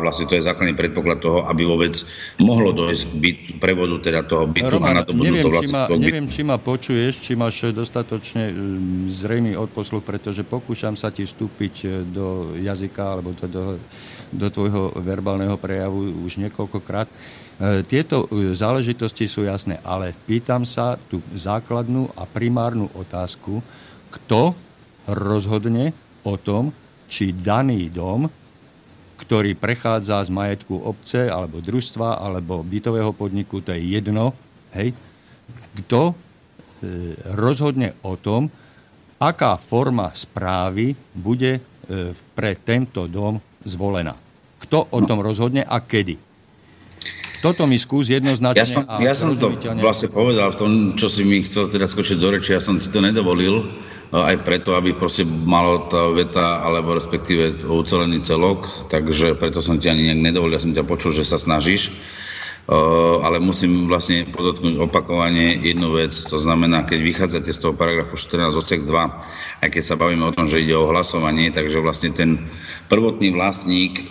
[0.02, 1.94] vlastne to je základný predpoklad toho, aby vôbec
[2.42, 6.26] mohlo dojsť k bytu, prevodu teda toho bytu Roman, a neviem, to či ma, neviem,
[6.26, 11.88] či ma počuješ, či máš dostatočne mm, zrejmý odposluch, pretože pokúšam sa ti vstúpiť e,
[12.02, 13.64] do jazyka alebo do, do,
[14.34, 17.06] do tvojho verbálneho prejavu už niekoľkokrát.
[17.06, 17.14] E,
[17.86, 23.62] tieto e, záležitosti sú jasné, ale pýtam sa tú základnú a primárnu otázku,
[24.10, 24.58] kto
[25.06, 25.94] rozhodne
[26.26, 26.74] o tom,
[27.06, 28.26] či daný dom
[29.26, 34.32] ktorý prechádza z majetku obce alebo družstva alebo bytového podniku, to je jedno,
[34.72, 34.94] hej,
[35.82, 36.14] kto e,
[37.34, 38.48] rozhodne o tom,
[39.18, 41.58] aká forma správy bude
[42.34, 44.14] pre tento dom zvolená.
[44.62, 46.18] Kto o tom rozhodne a kedy?
[47.44, 51.06] Toto mi skús jednoznačne ja som, a ja som to vlastne povedal v tom, čo
[51.06, 53.70] si mi chcel teda skočiť do reči, ja som ti to nedovolil,
[54.14, 59.90] aj preto, aby proste malo tá veta, alebo respektíve ucelený celok, takže preto som ti
[59.90, 61.90] ani nedovolil, ja som ťa počul, že sa snažíš
[62.66, 68.58] ale musím vlastne podotknúť opakovane jednu vec, to znamená, keď vychádzate z toho paragrafu 14
[68.58, 72.42] odsek 2, aj keď sa bavíme o tom, že ide o hlasovanie, takže vlastne ten
[72.90, 74.10] prvotný vlastník,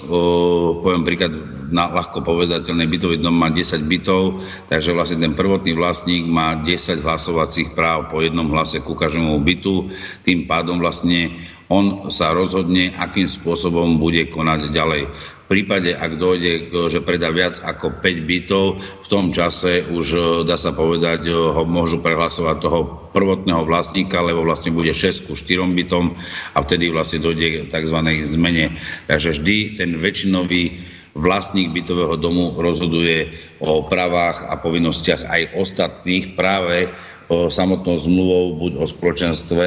[0.80, 1.36] poviem príklad,
[1.68, 4.40] na ľahko povedateľný bytový dom má 10 bytov,
[4.72, 9.92] takže vlastne ten prvotný vlastník má 10 hlasovacích práv po jednom hlase ku každému bytu,
[10.24, 15.10] tým pádom vlastne on sa rozhodne, akým spôsobom bude konať ďalej.
[15.46, 20.22] V prípade, ak dojde, že predá viac ako 5 bytov, v tom čase už, e,
[20.42, 22.80] dá sa povedať, e, ho môžu prehlasovať toho
[23.14, 26.18] prvotného vlastníka, lebo vlastne bude 6 ku 4 bytom
[26.52, 27.98] a vtedy vlastne dojde k tzv.
[28.26, 28.74] zmene.
[29.06, 30.82] Takže vždy ten väčšinový
[31.14, 36.90] vlastník bytového domu rozhoduje o právach a povinnostiach aj ostatných práve
[37.30, 39.66] o samotnou zmluvou, buď o spoločenstve,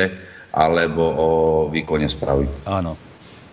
[0.50, 1.28] alebo o
[1.70, 2.50] výkone správy.
[2.66, 3.07] Áno.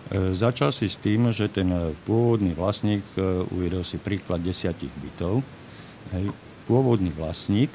[0.06, 1.66] E, začal si s tým, že ten
[2.06, 5.42] pôvodný vlastník, e, uvedol si príklad desiatich bytov,
[6.14, 6.30] hej,
[6.70, 7.70] pôvodný vlastník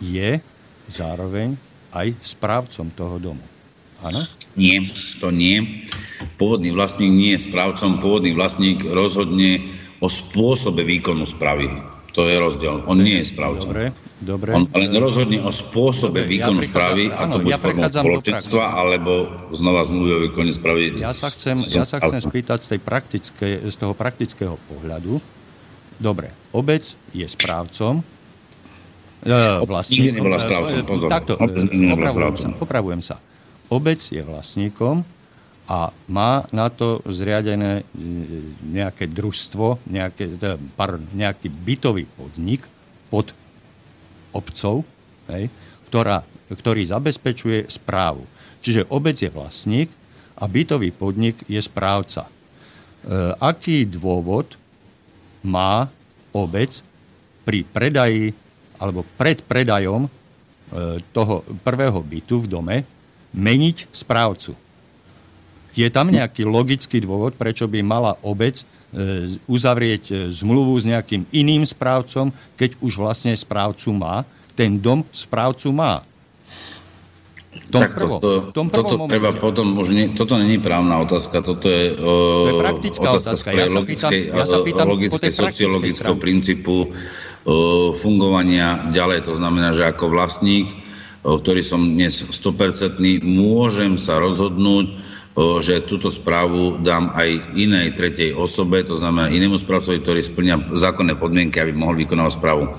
[0.00, 0.40] je
[0.88, 1.60] zároveň
[1.92, 3.44] aj správcom toho domu.
[4.00, 4.20] Áno?
[4.54, 4.78] Nie,
[5.18, 5.84] to nie.
[6.38, 11.97] Pôvodný vlastník nie je správcom, pôvodný vlastník rozhodne o spôsobe výkonu správy.
[12.16, 12.82] To je rozdiel.
[12.88, 13.68] On nie je správcom.
[13.68, 14.50] Dobre, dobre.
[14.56, 19.12] On len rozhodne o spôsobe dobre, výkonu ja správy, ako buď ja formou spoločenstva, alebo
[19.52, 20.96] znova zmluvy o výkone správy.
[20.98, 25.20] Ja sa chcem, ja sa chcem spýtať z, tej praktické, z toho praktického pohľadu.
[25.98, 28.00] Dobre, obec je správcom,
[29.26, 29.98] e, vlastníkom.
[29.98, 31.08] Nikdy nebola správcom, pozor.
[31.10, 33.16] Takto, opravujem, sa, opravujem sa.
[33.68, 35.04] Obec je vlastníkom,
[35.68, 38.02] a má na to zriadené e,
[38.72, 40.32] nejaké družstvo, nejaké,
[40.72, 42.64] pardon, nejaký bytový podnik
[43.12, 43.36] pod
[44.32, 44.88] obcov,
[45.28, 45.52] hej,
[45.92, 48.24] ktorá, ktorý zabezpečuje správu.
[48.64, 49.92] Čiže obec je vlastník
[50.40, 52.24] a bytový podnik je správca.
[52.24, 52.30] E,
[53.36, 54.56] aký dôvod
[55.44, 55.92] má
[56.32, 56.80] obec
[57.44, 58.32] pri predaji
[58.80, 60.10] alebo pred predajom e,
[61.12, 62.76] toho prvého bytu v dome
[63.36, 64.67] meniť správcu?
[65.76, 68.64] Je tam nejaký logický dôvod, prečo by mala obec e,
[69.46, 74.24] uzavrieť e, zmluvu s nejakým iným správcom, keď už vlastne správcu má?
[74.58, 76.02] Ten dom správcu má.
[77.68, 79.12] Tom tak prvom, toto, tom toto momente.
[79.12, 83.28] treba potom, už nie, toto není právna otázka, toto je, uh, to je praktická otázka.
[83.34, 86.88] otázka ja, sa pýtam, ja sa pýtam logické, sociologického princípu uh,
[88.00, 89.28] fungovania ďalej.
[89.28, 95.07] To znamená, že ako vlastník, uh, ktorý som dnes 100%, môžem sa rozhodnúť,
[95.62, 101.14] že túto správu dám aj inej tretej osobe, to znamená inému správcovi, ktorý splňa zákonné
[101.14, 102.74] podmienky, aby mohol vykonávať správu.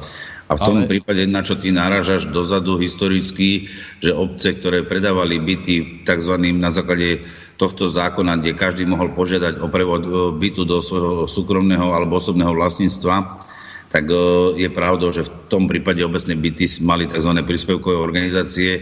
[0.50, 0.90] A v tom Ale...
[0.90, 3.70] prípade, na čo ty náražaš dozadu historicky,
[4.02, 6.36] že obce, ktoré predávali byty tzv.
[6.58, 7.22] na základe
[7.60, 10.04] tohto zákona, kde každý mohol požiadať o prevod
[10.40, 13.40] bytu do svojho súkromného alebo osobného vlastníctva,
[13.90, 14.16] tak e,
[14.62, 17.34] je pravdou, že v tom prípade obecné byty mali tzv.
[17.42, 18.82] príspevkové organizácie e,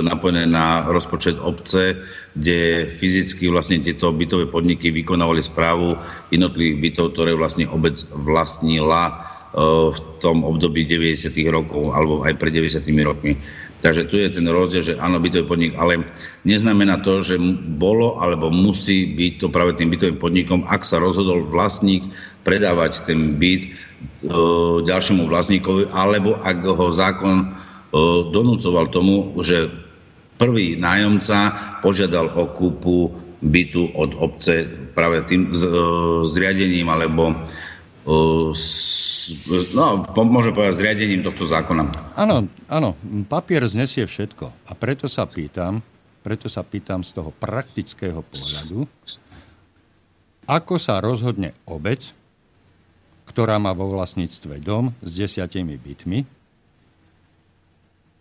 [0.00, 2.00] napojené na rozpočet obce,
[2.32, 6.00] kde fyzicky vlastne tieto bytové podniky vykonávali správu
[6.32, 9.12] jednotlivých bytov, ktoré vlastne obec vlastnila e,
[9.92, 11.36] v tom období 90.
[11.52, 12.80] rokov alebo aj pred 90.
[13.04, 13.36] rokmi.
[13.76, 16.00] Takže tu je ten rozdiel, že áno, bytový podnik, ale
[16.48, 17.36] neznamená to, že
[17.76, 22.08] bolo alebo musí byť to práve tým bytovým podnikom, ak sa rozhodol vlastník
[22.40, 23.85] predávať ten byt
[24.82, 27.54] ďalšiemu vlastníkovi, alebo ak ho zákon
[28.32, 29.70] donúcoval tomu, že
[30.36, 33.08] prvý nájomca požiadal o kúpu
[33.40, 35.52] bytu od obce práve tým
[36.28, 37.36] zriadením alebo
[39.76, 39.84] no,
[40.24, 42.16] môžem povedať zriadením tohto zákona.
[42.16, 42.96] Áno, áno,
[43.28, 45.80] papier znesie všetko a preto sa pýtam,
[46.20, 48.84] preto sa pýtam z toho praktického pohľadu,
[50.46, 52.12] ako sa rozhodne obec,
[53.36, 56.24] ktorá má vo vlastníctve dom s desiatimi bytmi,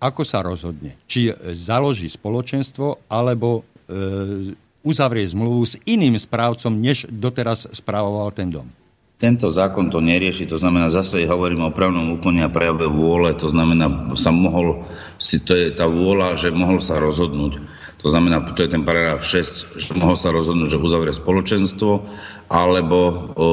[0.03, 0.99] ako sa rozhodne?
[1.07, 4.51] Či založí spoločenstvo, alebo e,
[4.83, 8.67] uzavrie zmluvu s iným správcom, než doteraz správoval ten dom?
[9.15, 13.47] Tento zákon to nerieši, to znamená, zase hovorím o právnom úplne a prejave vôle, to
[13.47, 13.87] znamená,
[14.19, 14.83] sa mohol,
[15.15, 17.63] si to je tá vôľa, že mohol sa rozhodnúť.
[18.03, 22.03] To znamená, to je ten paragraf 6, že mohol sa rozhodnúť, že uzavrie spoločenstvo,
[22.45, 22.97] alebo
[23.33, 23.47] o,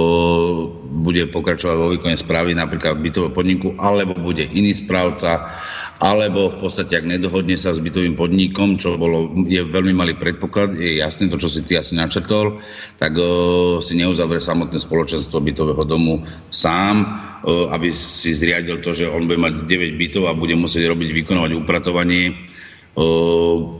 [0.92, 5.48] bude pokračovať vo výkone správy napríklad bytového podniku, alebo bude iný správca,
[6.02, 10.74] alebo v podstate, ak nedohodne sa s bytovým podnikom, čo bolo, je veľmi malý predpoklad,
[10.74, 12.58] je jasné to, čo si ty asi načrtol,
[12.98, 17.06] tak o, si neuzavrie samotné spoločenstvo bytového domu sám,
[17.46, 21.08] o, aby si zriadil to, že on bude mať 9 bytov a bude musieť robiť,
[21.22, 22.34] vykonovať upratovanie
[22.98, 23.78] o,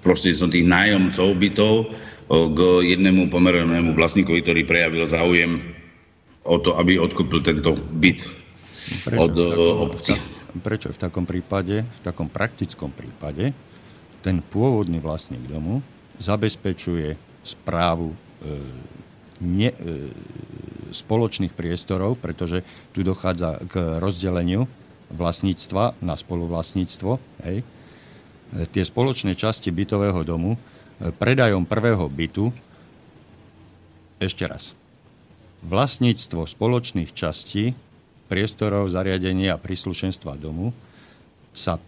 [0.00, 1.74] prostredníctvom tých nájomcov bytov,
[2.30, 5.74] k jednému pomerenému vlastníkovi, ktorý prejavil záujem
[6.46, 8.22] o to, aby odkúpil tento byt
[9.02, 9.34] prečo od
[9.90, 10.14] obci.
[10.62, 13.50] Prečo v takom prípade, v takom praktickom prípade,
[14.22, 15.82] ten pôvodný vlastník domu
[16.20, 18.16] zabezpečuje správu e,
[19.40, 19.76] ne, e,
[20.92, 22.60] spoločných priestorov, pretože
[22.92, 24.68] tu dochádza k rozdeleniu
[25.10, 27.12] vlastníctva na spoluvlastníctvo.
[27.46, 27.62] Hej.
[27.62, 27.64] E,
[28.70, 30.60] tie spoločné časti bytového domu
[31.00, 32.52] predajom prvého bytu,
[34.20, 34.76] ešte raz,
[35.64, 37.72] vlastníctvo spoločných častí,
[38.28, 40.70] priestorov, zariadení a príslušenstva domu
[41.50, 41.80] sa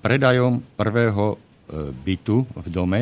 [0.00, 1.36] predajom prvého e,
[1.92, 3.00] bytu v dome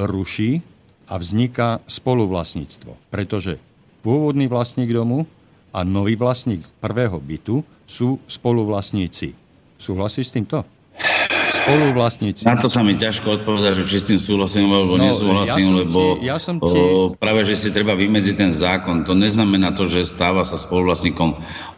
[0.00, 0.64] ruší
[1.06, 2.96] a vzniká spoluvlastníctvo.
[3.12, 3.62] Pretože
[4.02, 5.30] pôvodný vlastník domu
[5.70, 9.36] a nový vlastník prvého bytu sú spoluvlastníci.
[9.78, 10.79] Súhlasí s týmto?
[11.64, 12.42] Spoluvlastníci.
[12.48, 15.76] Na to sa mi ťažko odpovedať, že či s tým súhlasím alebo no, nesúhlasím, ja
[15.84, 16.66] lebo ti, ja som ti...
[16.66, 19.04] o, práve, že si treba vymedziť ten zákon.
[19.04, 21.28] To neznamená to, že stáva sa spoluvlastníkom.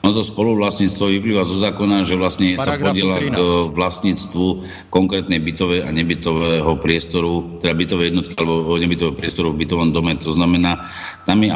[0.02, 3.38] Ono to spoluvlastníctvo vyplýva zo zákona, že vlastne sa podiela k
[3.70, 4.46] vlastníctvu
[4.90, 10.18] konkrétnej bytovej a nebytového priestoru, teda bytovej jednotky alebo nebytového priestoru v bytovom dome.
[10.18, 10.90] To znamená,
[11.22, 11.50] tam je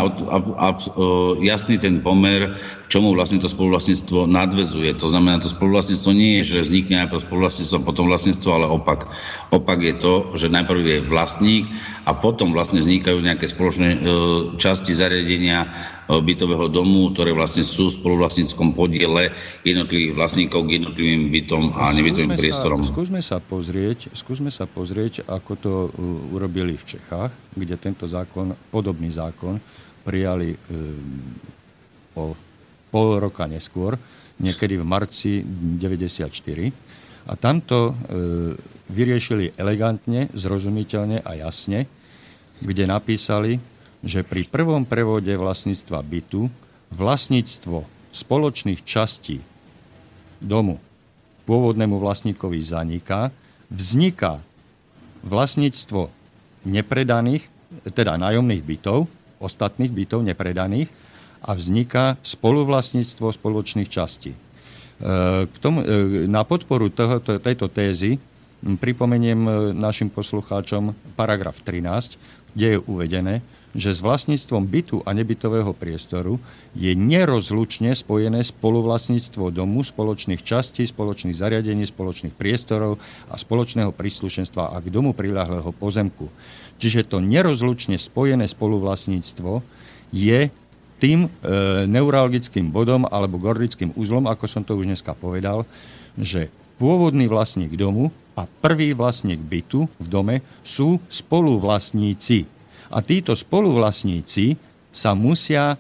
[1.42, 4.94] jasný ten pomer, čomu vlastne to spoluvlastníctvo nadvezuje.
[4.98, 9.10] To znamená, to spoluvlastníctvo nie je, že vznikne najprv spoluvlastníctvo, potom vlastníctvo, ale opak.
[9.50, 11.66] Opak je to, že najprv je vlastník
[12.06, 13.98] a potom vlastne vznikajú nejaké spoločné e,
[14.58, 15.68] časti zariadenia e,
[16.22, 19.34] bytového domu, ktoré vlastne sú v spoluvlastníckom podiele
[19.66, 22.86] jednotlivých vlastníkov k jednotlivým bytom a nebytovým priestorom.
[22.86, 25.88] Sa, skúsme, sa pozrieť, skúsme sa pozrieť, ako to e,
[26.34, 29.58] urobili v Čechách, kde tento zákon, podobný zákon,
[30.06, 30.54] prijali
[32.14, 32.45] o
[32.90, 33.98] pol roka neskôr,
[34.40, 36.28] niekedy v marci 94.
[37.26, 37.94] A tamto e,
[38.92, 41.90] vyriešili elegantne, zrozumiteľne a jasne,
[42.62, 43.58] kde napísali,
[44.06, 46.46] že pri prvom prevode vlastníctva bytu
[46.94, 47.82] vlastníctvo
[48.14, 49.42] spoločných častí
[50.38, 50.78] domu
[51.46, 53.34] pôvodnému vlastníkovi zaniká,
[53.70, 54.38] vzniká
[55.26, 56.10] vlastníctvo
[56.66, 57.46] nepredaných,
[57.90, 59.10] teda nájomných bytov,
[59.42, 60.90] ostatných bytov nepredaných
[61.42, 64.32] a vzniká spoluvlastníctvo spoločných častí.
[64.32, 64.38] E,
[65.46, 68.16] k tomu, e, na podporu tohoto, tejto tézy
[68.64, 72.16] pripomeniem e, našim poslucháčom paragraf 13,
[72.56, 73.34] kde je uvedené,
[73.76, 76.40] že s vlastníctvom bytu a nebytového priestoru
[76.72, 82.96] je nerozlučne spojené spoluvlastníctvo domu, spoločných častí, spoločných zariadení, spoločných priestorov
[83.28, 86.32] a spoločného príslušenstva a k domu prilahlého pozemku.
[86.80, 89.60] Čiže to nerozlučne spojené spoluvlastníctvo
[90.16, 90.48] je
[90.96, 91.28] tým e,
[91.86, 95.68] neuralgickým bodom alebo gordickým uzlom, ako som to už dneska povedal,
[96.16, 96.48] že
[96.80, 102.48] pôvodný vlastník domu a prvý vlastník bytu v dome sú spoluvlastníci.
[102.92, 104.56] A títo spoluvlastníci
[104.92, 105.76] sa musia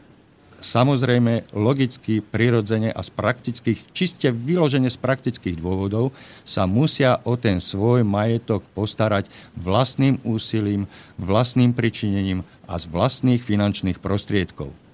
[0.60, 7.60] samozrejme logicky, prirodzene a z praktických, čiste vyložene z praktických dôvodov, sa musia o ten
[7.60, 10.88] svoj majetok postarať vlastným úsilím,
[11.20, 14.85] vlastným pričinením a z vlastných finančných prostriedkov.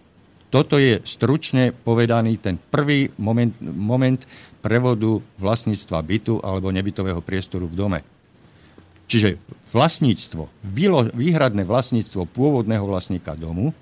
[0.52, 4.20] Toto je stručne povedaný ten prvý moment, moment
[4.60, 8.00] prevodu vlastníctva bytu alebo nebytového priestoru v dome.
[9.08, 9.40] Čiže
[9.72, 10.52] vlastníctvo,
[11.16, 13.72] výhradné vlastníctvo pôvodného vlastníka domu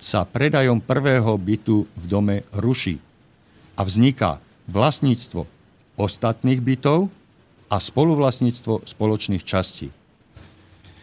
[0.00, 3.00] sa predajom prvého bytu v dome ruší
[3.76, 5.44] a vzniká vlastníctvo
[6.00, 7.12] ostatných bytov
[7.68, 9.92] a spoluvlastníctvo spoločných častí.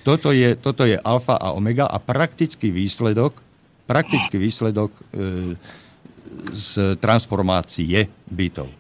[0.02, 3.38] Toto je, toto je alfa a omega a praktický výsledok,
[3.92, 5.02] praktický výsledok e,
[6.56, 8.72] z transformácie bytov.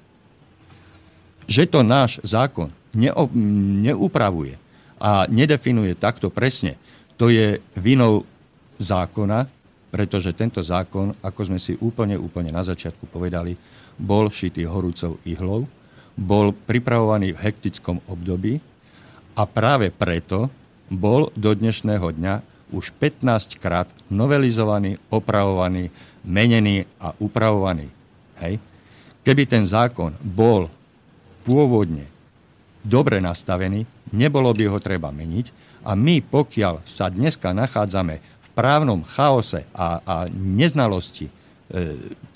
[1.51, 4.55] Že to náš zákon neupravuje
[5.03, 6.79] a nedefinuje takto presne,
[7.19, 8.23] to je vinou
[8.79, 9.51] zákona,
[9.91, 13.59] pretože tento zákon, ako sme si úplne, úplne na začiatku povedali,
[13.99, 15.67] bol šitý horúcou ihlou,
[16.15, 18.63] bol pripravovaný v hektickom období
[19.35, 20.47] a práve preto
[20.87, 22.35] bol do dnešného dňa
[22.71, 25.91] už 15 krát novelizovaný, opravovaný,
[26.23, 27.91] menený a upravovaný.
[28.41, 28.57] Hej.
[29.21, 30.71] Keby ten zákon bol
[31.45, 32.09] pôvodne
[32.81, 35.61] dobre nastavený, nebolo by ho treba meniť.
[35.85, 41.31] A my, pokiaľ sa dneska nachádzame v právnom chaose a, a neznalosti, e,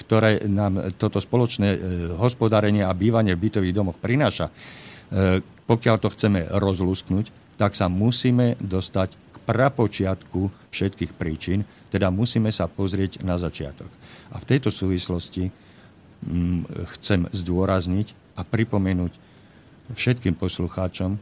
[0.05, 1.79] ktoré nám toto spoločné e,
[2.17, 8.57] hospodárenie a bývanie v bytových domoch prináša, e, pokiaľ to chceme rozlusknúť, tak sa musíme
[8.61, 13.87] dostať prapočiatku všetkých príčin, teda musíme sa pozrieť na začiatok.
[14.33, 19.13] A v tejto súvislosti mm, chcem zdôrazniť a pripomenúť
[19.93, 21.15] všetkým poslucháčom,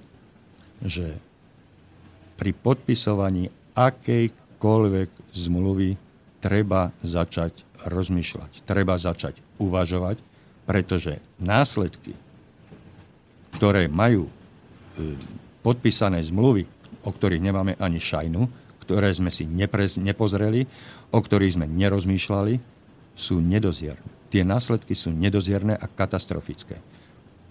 [0.82, 1.20] že
[2.40, 6.00] pri podpisovaní akejkoľvek zmluvy
[6.40, 10.18] treba začať rozmýšľať, treba začať uvažovať,
[10.64, 12.16] pretože následky,
[13.60, 14.32] ktoré majú e,
[15.64, 16.68] podpísané zmluvy,
[17.04, 18.48] o ktorých nemáme ani šajnu,
[18.84, 19.48] ktoré sme si
[20.00, 20.68] nepozreli,
[21.12, 22.60] o ktorých sme nerozmýšľali,
[23.14, 24.10] sú nedozierne.
[24.34, 26.82] Tie následky sú nedozierne a katastrofické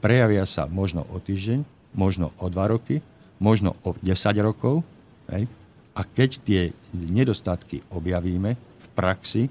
[0.02, 1.62] prejavia sa možno o týždeň,
[1.94, 2.98] možno o dva roky,
[3.38, 4.82] možno o 10 rokov.
[5.30, 5.46] Hej?
[5.94, 9.46] A keď tie nedostatky objavíme v praxi,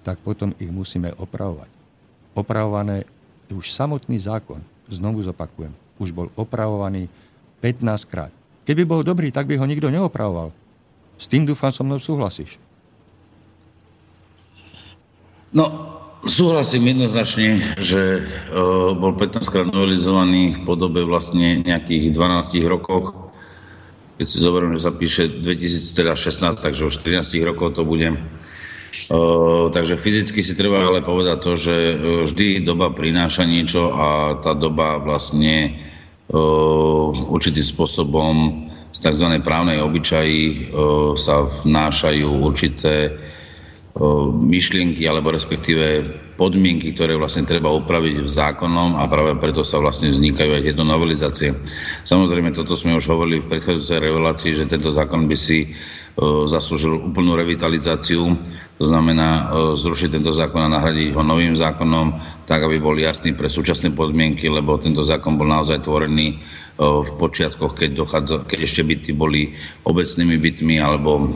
[0.00, 1.68] tak potom ich musíme opravovať.
[2.32, 3.04] Opravované
[3.52, 7.12] už samotný zákon, znovu zopakujem, už bol opravovaný
[7.60, 8.32] 15 krát.
[8.62, 10.54] Keby bol dobrý, tak by ho nikto neopravoval.
[11.18, 12.58] S tým dúfam so mnou súhlasíš.
[15.52, 15.92] No,
[16.22, 23.10] Súhlasím jednoznačne, že uh, bol 15 krát novelizovaný v podobe vlastne nejakých 12 rokov.
[24.22, 28.14] Keď si zoberiem, že sa píše 2016, takže už 13 rokov to bude.
[29.10, 31.94] Uh, takže fyzicky si treba ale povedať to, že uh,
[32.30, 35.74] vždy doba prináša niečo a tá doba vlastne
[37.28, 38.34] určitým spôsobom
[38.92, 39.28] z tzv.
[39.44, 40.40] právnej obyčaji
[40.72, 43.16] uh, sa vnášajú určité
[44.40, 46.00] myšlienky alebo respektíve
[46.40, 50.80] podmienky, ktoré vlastne treba upraviť v zákonom a práve preto sa vlastne vznikajú aj tieto
[50.80, 51.52] novelizácie.
[52.08, 55.76] Samozrejme, toto sme už hovorili v predchádzajúcej revelácii, že tento zákon by si
[56.48, 58.32] zaslúžil úplnú revitalizáciu,
[58.82, 62.18] to znamená zrušiť tento zákon a nahradiť ho novým zákonom,
[62.50, 66.42] tak aby bol jasný pre súčasné podmienky, lebo tento zákon bol naozaj tvorený
[66.82, 69.54] v počiatkoch, keď, dochádza, keď ešte byty boli
[69.86, 71.30] obecnými bytmi alebo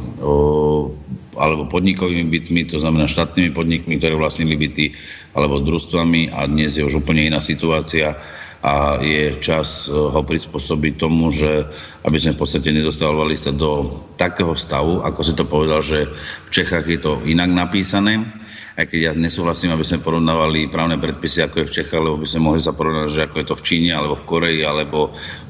[1.36, 4.96] alebo podnikovými bytmi, to znamená štátnymi podnikmi, ktoré vlastnili byty,
[5.36, 8.16] alebo družstvami a dnes je už úplne iná situácia
[8.62, 11.68] a je čas eh, ho prispôsobiť tomu, že
[12.06, 16.06] aby sme v podstate nedostávali sa do takého stavu, ako si to povedal, že
[16.46, 18.22] v Čechách je to inak napísané,
[18.76, 22.28] aj keď ja nesúhlasím, aby sme porovnávali právne predpisy, ako je v Čechách, lebo by
[22.28, 24.98] sme mohli sa porovnať, že ako je to v Číne, alebo v Koreji, alebo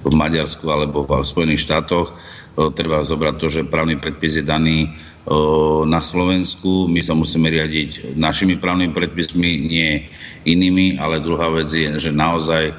[0.07, 2.15] v Maďarsku, alebo v Spojených štátoch.
[2.55, 4.95] Treba zobrať to, že právny predpis je daný
[5.91, 6.87] na Slovensku.
[6.87, 10.07] My sa musíme riadiť našimi právnymi predpismi, nie
[10.47, 12.71] inými, ale druhá vec je, že naozaj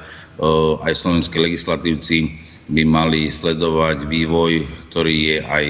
[0.82, 4.52] aj slovenskí legislatívci by mali sledovať vývoj,
[4.90, 5.66] ktorý je aj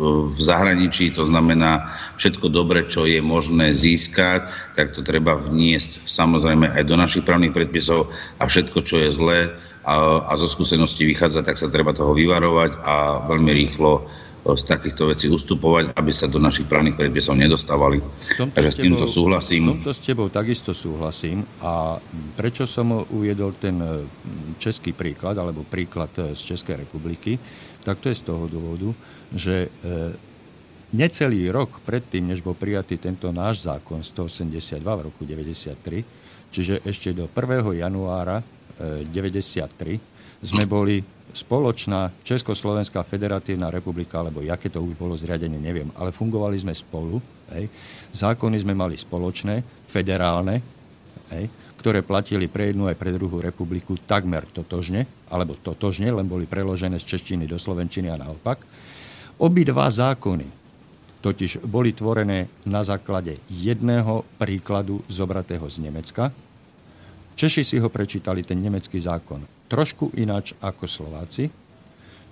[0.00, 6.72] v zahraničí, to znamená všetko dobre, čo je možné získať, tak to treba vniesť samozrejme
[6.72, 8.08] aj do našich právnych predpisov
[8.40, 9.38] a všetko, čo je zlé
[9.84, 12.94] a, a zo skúsenosti vychádza, tak sa treba toho vyvarovať a
[13.28, 14.08] veľmi rýchlo
[14.40, 18.00] z takýchto vecí ustupovať, aby sa do našich právnych predpisov nedostávali.
[18.40, 19.76] Takže s týmto súhlasím.
[19.76, 21.44] Tomto s tebou takisto súhlasím.
[21.60, 22.00] A
[22.34, 23.88] prečo som uviedol ten e,
[24.56, 27.36] český príklad, alebo príklad e, z Českej republiky,
[27.84, 28.90] tak to je z toho dôvodu,
[29.36, 29.68] že e,
[30.96, 36.02] necelý rok predtým, než bol prijatý tento náš zákon 182 v roku 93,
[36.48, 37.76] čiže ešte do 1.
[37.76, 38.42] januára
[38.80, 40.00] 93,
[40.40, 46.56] sme boli spoločná Československá federatívna republika, alebo aké to už bolo zriadenie, neviem, ale fungovali
[46.58, 47.22] sme spolu.
[47.54, 47.66] Hej.
[48.14, 50.62] Zákony sme mali spoločné, federálne,
[51.34, 51.44] hej,
[51.78, 56.98] ktoré platili pre jednu aj pre druhú republiku takmer totožne, alebo totožne, len boli preložené
[57.00, 58.62] z češtiny do slovenčiny a naopak.
[59.40, 60.46] Obidva zákony
[61.20, 66.32] totiž boli tvorené na základe jedného príkladu zobratého z Nemecka.
[67.36, 71.46] Češi si ho prečítali, ten nemecký zákon, trošku ináč ako Slováci.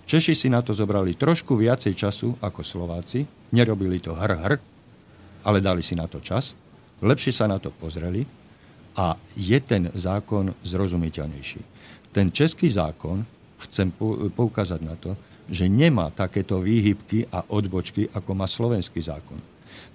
[0.08, 3.22] Češi si na to zobrali trošku viacej času ako Slováci.
[3.54, 4.54] Nerobili to hr, hr
[5.46, 6.52] ale dali si na to čas.
[6.98, 8.26] Lepšie sa na to pozreli
[8.98, 11.60] a je ten zákon zrozumiteľnejší.
[12.10, 13.22] Ten český zákon,
[13.68, 13.94] chcem
[14.34, 15.14] poukázať na to,
[15.48, 19.38] že nemá takéto výhybky a odbočky, ako má slovenský zákon.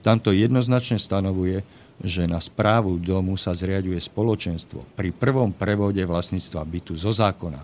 [0.02, 1.62] Tamto jednoznačne stanovuje,
[2.02, 7.62] že na správu domu sa zriaduje spoločenstvo pri prvom prevode vlastníctva bytu zo zákona.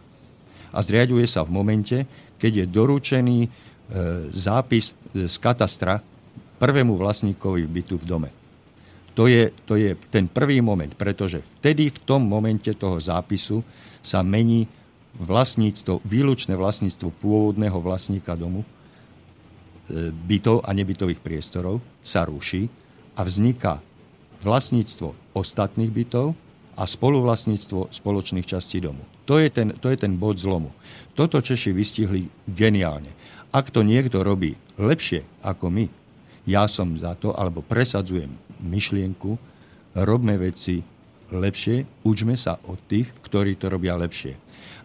[0.69, 1.97] A zriaduje sa v momente,
[2.37, 3.49] keď je doručený e,
[4.37, 5.97] zápis z katastra
[6.61, 8.29] prvému vlastníkovi bytu v dome.
[9.17, 13.65] To je, to je ten prvý moment, pretože vtedy v tom momente toho zápisu
[14.05, 14.69] sa mení
[15.17, 18.67] vlastníctvo, výlučné vlastníctvo pôvodného vlastníka domu, e,
[20.13, 22.69] bytov a nebytových priestorov sa ruší
[23.17, 23.81] a vzniká
[24.43, 26.35] vlastníctvo ostatných bytov
[26.79, 29.03] a spoluvlastníctvo spoločných častí domu.
[29.27, 30.71] To je, ten, to je ten bod zlomu.
[31.13, 33.11] Toto Češi vystihli geniálne.
[33.51, 35.85] Ak to niekto robí lepšie ako my,
[36.47, 38.31] ja som za to, alebo presadzujem
[38.63, 39.35] myšlienku,
[39.99, 40.79] robme veci
[41.29, 44.33] lepšie, učme sa od tých, ktorí to robia lepšie.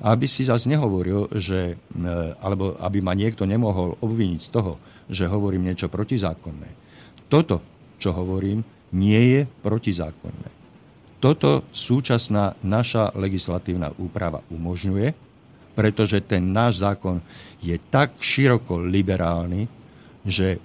[0.05, 2.05] Aby si zase nehovoril, že, e,
[2.43, 4.77] alebo aby ma niekto nemohol obviniť z toho,
[5.09, 6.69] že hovorím niečo protizákonné.
[7.31, 7.65] Toto,
[7.97, 8.61] čo hovorím,
[8.95, 10.49] nie je protizákonné.
[11.19, 15.11] Toto súčasná naša legislatívna úprava umožňuje,
[15.75, 17.19] pretože ten náš zákon
[17.59, 19.67] je tak široko liberálny,
[20.23, 20.61] že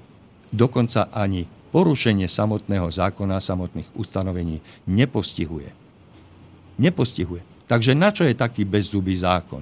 [0.54, 5.70] dokonca ani porušenie samotného zákona, samotných ustanovení nepostihuje.
[6.78, 7.42] Nepostihuje.
[7.70, 9.62] Takže na čo je taký bezzubý zákon?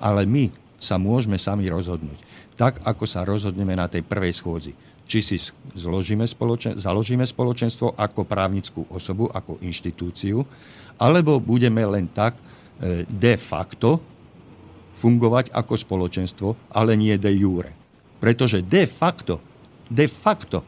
[0.00, 0.48] Ale my
[0.82, 2.18] sa môžeme sami rozhodnúť.
[2.58, 4.72] Tak, ako sa rozhodneme na tej prvej schôdzi.
[5.06, 5.36] Či si
[5.76, 10.42] zložíme spoločen- založíme spoločenstvo ako právnickú osobu, ako inštitúciu,
[10.96, 14.00] alebo budeme len tak e, de facto
[15.02, 16.48] fungovať ako spoločenstvo,
[16.78, 17.74] ale nie de jure.
[18.22, 19.42] Pretože de facto,
[19.90, 20.62] de facto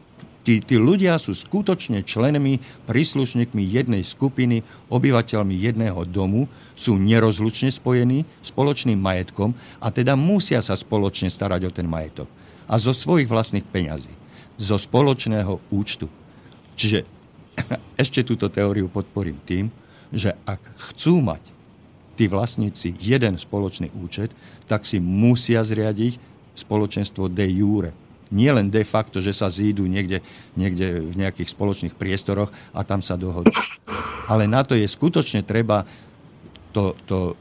[0.45, 4.61] Tí, tí ľudia sú skutočne členmi, príslušníkmi jednej skupiny,
[4.93, 6.45] obyvateľmi jedného domu,
[6.77, 12.29] sú nerozlučne spojení spoločným majetkom a teda musia sa spoločne starať o ten majetok.
[12.69, 14.13] A zo svojich vlastných peňazí.
[14.55, 16.07] Zo spoločného účtu.
[16.79, 17.03] Čiže
[18.03, 19.67] ešte túto teóriu podporím tým,
[20.13, 21.43] že ak chcú mať
[22.15, 24.31] tí vlastníci jeden spoločný účet,
[24.71, 26.15] tak si musia zriadiť
[26.55, 27.91] spoločenstvo de jure,
[28.33, 30.25] nie len de facto, že sa zídu niekde,
[30.57, 33.53] niekde v nejakých spoločných priestoroch a tam sa dohodnú.
[34.25, 35.85] Ale na to je skutočne treba
[36.73, 37.33] to, to e,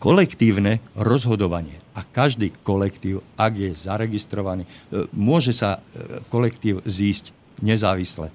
[0.00, 1.76] kolektívne rozhodovanie.
[1.98, 4.70] A každý kolektív, ak je zaregistrovaný, e,
[5.10, 8.30] môže sa e, kolektív zísť nezávisle.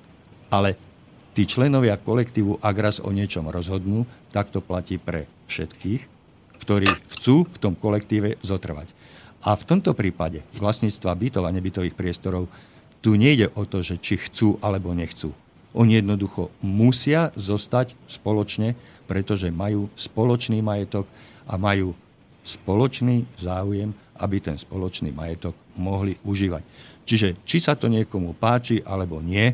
[0.51, 0.76] Ale
[1.32, 4.03] tí členovia kolektívu, ak raz o niečom rozhodnú,
[4.36, 6.01] tak to platí pre všetkých,
[6.59, 8.91] ktorí chcú v tom kolektíve zotrvať.
[9.47, 12.51] A v tomto prípade vlastníctva bytov a nebytových priestorov
[12.99, 15.32] tu nejde o to, že či chcú alebo nechcú.
[15.72, 18.76] Oni jednoducho musia zostať spoločne,
[19.07, 21.07] pretože majú spoločný majetok
[21.47, 21.91] a majú
[22.44, 26.64] spoločný záujem, aby ten spoločný majetok mohli užívať.
[27.04, 29.52] Čiže či sa to niekomu páči alebo nie,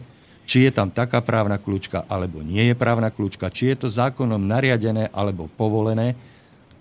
[0.50, 4.42] či je tam taká právna kľúčka alebo nie je právna kľúčka, či je to zákonom
[4.42, 6.18] nariadené alebo povolené,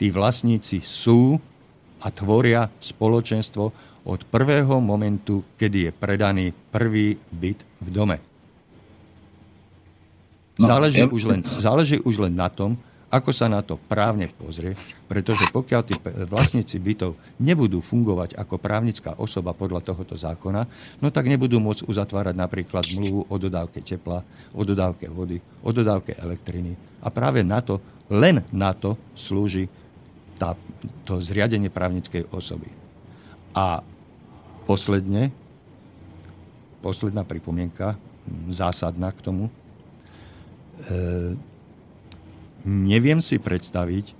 [0.00, 1.36] tí vlastníci sú
[2.00, 3.64] a tvoria spoločenstvo
[4.08, 8.16] od prvého momentu, kedy je predaný prvý byt v dome.
[10.58, 11.12] No, záleží, ja...
[11.12, 14.76] už len, záleží už len na tom, ako sa na to právne pozrie,
[15.08, 15.96] pretože pokiaľ tí
[16.28, 20.68] vlastníci bytov nebudú fungovať ako právnická osoba podľa tohoto zákona,
[21.00, 24.20] no tak nebudú môcť uzatvárať napríklad zmluvu o dodávke tepla,
[24.52, 26.76] o dodávke vody, o dodávke elektriny.
[27.00, 27.80] A práve na to,
[28.12, 29.72] len na to slúži
[30.36, 30.52] tá,
[31.08, 32.68] to zriadenie právnickej osoby.
[33.56, 33.80] A
[34.68, 35.32] posledne,
[36.84, 37.96] posledná pripomienka,
[38.52, 39.52] zásadná k tomu, e,
[42.66, 44.14] neviem si predstaviť,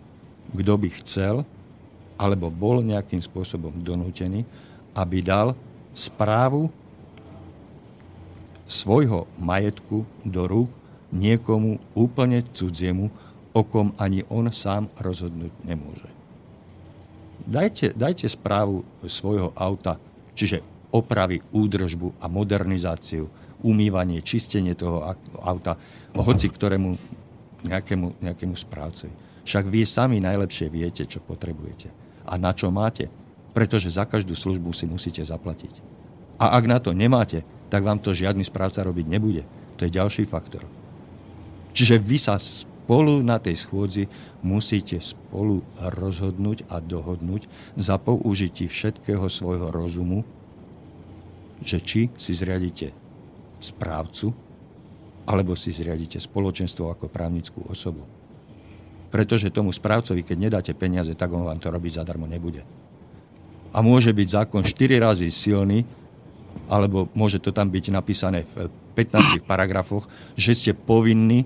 [0.55, 1.47] kto by chcel
[2.19, 4.43] alebo bol nejakým spôsobom donútený,
[4.99, 5.55] aby dal
[5.95, 6.67] správu
[8.67, 10.69] svojho majetku do rúk
[11.15, 13.09] niekomu úplne cudziemu,
[13.57, 16.11] o kom ani on sám rozhodnúť nemôže.
[17.49, 19.97] Dajte, dajte správu svojho auta,
[20.37, 20.61] čiže
[20.93, 23.25] opravy, údržbu a modernizáciu,
[23.65, 25.01] umývanie, čistenie toho
[25.41, 25.81] auta,
[26.13, 27.01] hoci ktorému
[27.67, 29.15] nejakému, nejakému správcovi.
[29.49, 31.89] Však vy sami najlepšie viete, čo potrebujete
[32.29, 33.09] a na čo máte,
[33.57, 35.73] pretože za každú službu si musíte zaplatiť.
[36.39, 37.43] A ak na to nemáte,
[37.73, 39.43] tak vám to žiadny správca robiť nebude.
[39.81, 40.63] To je ďalší faktor.
[41.73, 44.07] Čiže vy sa spolu na tej schôdzi
[44.45, 50.23] musíte spolu rozhodnúť a dohodnúť za použití všetkého svojho rozumu,
[51.65, 52.95] že či si zriadite
[53.59, 54.31] správcu,
[55.29, 58.01] alebo si zriadite spoločenstvo ako právnickú osobu.
[59.13, 62.65] Pretože tomu správcovi, keď nedáte peniaze, tak on vám to robiť zadarmo nebude.
[63.77, 65.85] A môže byť zákon 4 razy silný,
[66.73, 71.45] alebo môže to tam byť napísané v 15 paragrafoch, že ste povinní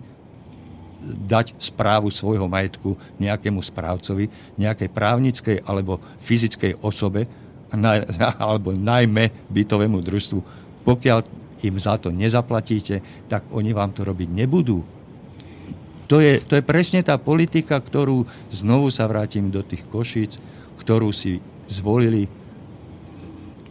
[1.02, 7.26] dať správu svojho majetku nejakému správcovi, nejakej právnickej alebo fyzickej osobe,
[8.46, 10.38] alebo najmä bytovému družstvu.
[10.86, 14.82] Pokiaľ im za to nezaplatíte, tak oni vám to robiť nebudú.
[16.10, 20.36] To je, to je presne tá politika, ktorú znovu sa vrátim do tých košíc,
[20.82, 21.40] ktorú si
[21.72, 22.28] zvolili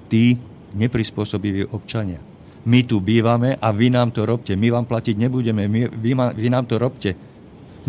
[0.09, 0.39] tí
[0.73, 2.17] neprispôsobiví občania.
[2.65, 4.53] My tu bývame a vy nám to robte.
[4.53, 7.13] My vám platiť nebudeme, my, vy, ma, vy nám to robte.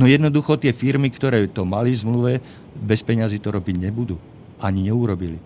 [0.00, 2.40] No jednoducho tie firmy, ktoré to mali zmluve,
[2.72, 4.16] bez peňazí to robiť nebudú.
[4.64, 5.36] Ani neurobili.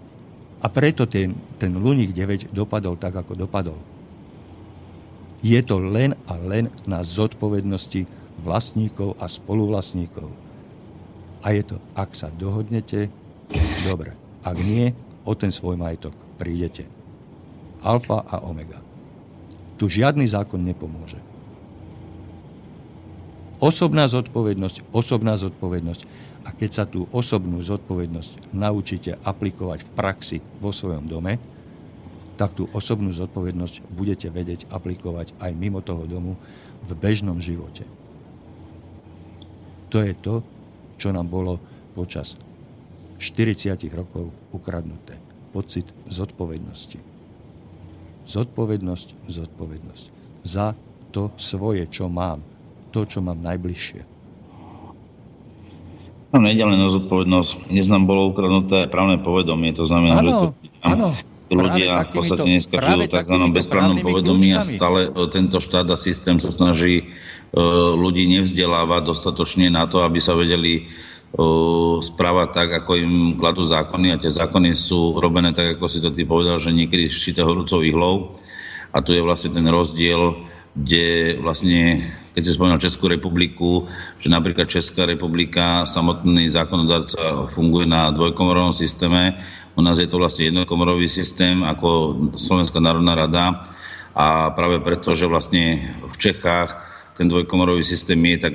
[0.62, 3.78] A preto ten, ten Luník 9 dopadol tak, ako dopadol.
[5.44, 8.08] Je to len a len na zodpovednosti
[8.40, 10.28] vlastníkov a spoluvlastníkov.
[11.44, 13.08] A je to, ak sa dohodnete,
[13.84, 14.16] dobre.
[14.42, 14.94] Ak nie,
[15.26, 16.86] o ten svoj majetok prídete.
[17.82, 18.78] Alfa a omega.
[19.76, 21.20] Tu žiadny zákon nepomôže.
[23.60, 26.02] Osobná zodpovednosť, osobná zodpovednosť.
[26.46, 31.42] A keď sa tú osobnú zodpovednosť naučíte aplikovať v praxi vo svojom dome,
[32.36, 36.36] tak tú osobnú zodpovednosť budete vedieť aplikovať aj mimo toho domu
[36.84, 37.88] v bežnom živote.
[39.88, 40.44] To je to,
[41.00, 41.56] čo nám bolo
[41.96, 42.36] počas
[43.18, 45.16] 40 rokov ukradnuté.
[45.56, 47.00] Pocit zodpovednosti.
[48.28, 50.04] Zodpovednosť, zodpovednosť.
[50.44, 50.76] Za
[51.16, 52.44] to svoje, čo mám,
[52.92, 54.04] to, čo mám najbližšie.
[56.34, 57.72] No, nejde len o zodpovednosť.
[57.72, 60.46] Dnes nám bolo ukradnuté právne povedomie, to znamená, ano, že to,
[60.84, 61.06] ano,
[61.50, 63.36] ľudia v podstate dneska žijú v tzv.
[63.54, 67.04] bezprávnom povedomí a stále e, tento štát a systém sa snaží e,
[67.94, 70.82] ľudí nevzdelávať dostatočne na to, aby sa vedeli e,
[72.02, 76.10] správať tak, ako im kladú zákony a tie zákony sú robené tak, ako si to
[76.10, 78.34] ty povedal, že niekedy šíte horúcou ihlou
[78.90, 80.34] a tu je vlastne ten rozdiel,
[80.74, 82.02] kde vlastne
[82.36, 83.88] keď si spomínal Českú republiku,
[84.20, 89.40] že napríklad Česká republika, samotný zákonodárca funguje na dvojkomorovom systéme,
[89.76, 93.44] u nás je to vlastne jednokomorový systém ako Slovenská národná rada
[94.16, 98.54] a práve preto, že vlastne v Čechách ten dvojkomorový systém je, tak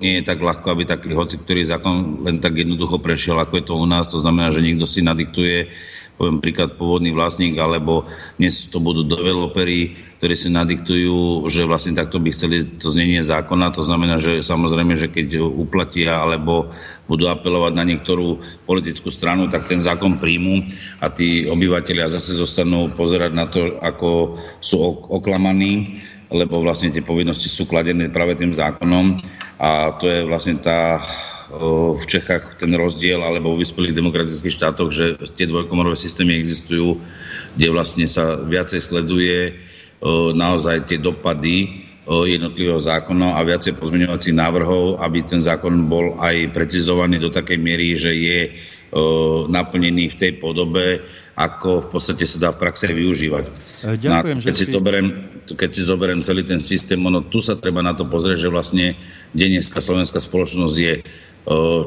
[0.00, 3.64] nie je tak ľahko, aby taký hoci, ktorý zákon len tak jednoducho prešiel, ako je
[3.64, 4.08] to u nás.
[4.08, 5.68] To znamená, že niekto si nadiktuje
[6.14, 8.06] poviem príklad pôvodný vlastník, alebo
[8.38, 13.76] dnes to budú developeri, ktorí si nadiktujú, že vlastne takto by chceli to znenie zákona.
[13.76, 16.72] To znamená, že samozrejme, že keď uplatia alebo
[17.04, 20.64] budú apelovať na niektorú politickú stranu, tak ten zákon príjmu
[21.04, 24.80] a tí obyvateľia zase zostanú pozerať na to, ako sú
[25.12, 26.00] oklamaní
[26.32, 29.20] lebo vlastne tie povinnosti sú kladené práve tým zákonom
[29.60, 31.04] a to je vlastne tá
[32.00, 36.98] v Čechách ten rozdiel, alebo vo vyspelých demokratických štátoch, že tie dvojkomorové systémy existujú,
[37.54, 39.54] kde vlastne sa viacej sleduje
[40.36, 47.16] naozaj tie dopady jednotlivého zákona a viacej pozmeňovacích návrhov, aby ten zákon bol aj precizovaný
[47.16, 48.40] do takej miery, že je
[49.48, 51.00] naplnený v tej podobe,
[51.34, 53.44] ako v podstate sa dá v praxe využívať.
[53.82, 54.64] E, ďakujem, keď, si...
[54.70, 55.08] si zoberiem,
[55.50, 58.86] keď si zoberiem celý ten systém, ono, tu sa treba na to pozrieť, že vlastne
[59.34, 60.94] dneska slovenská spoločnosť je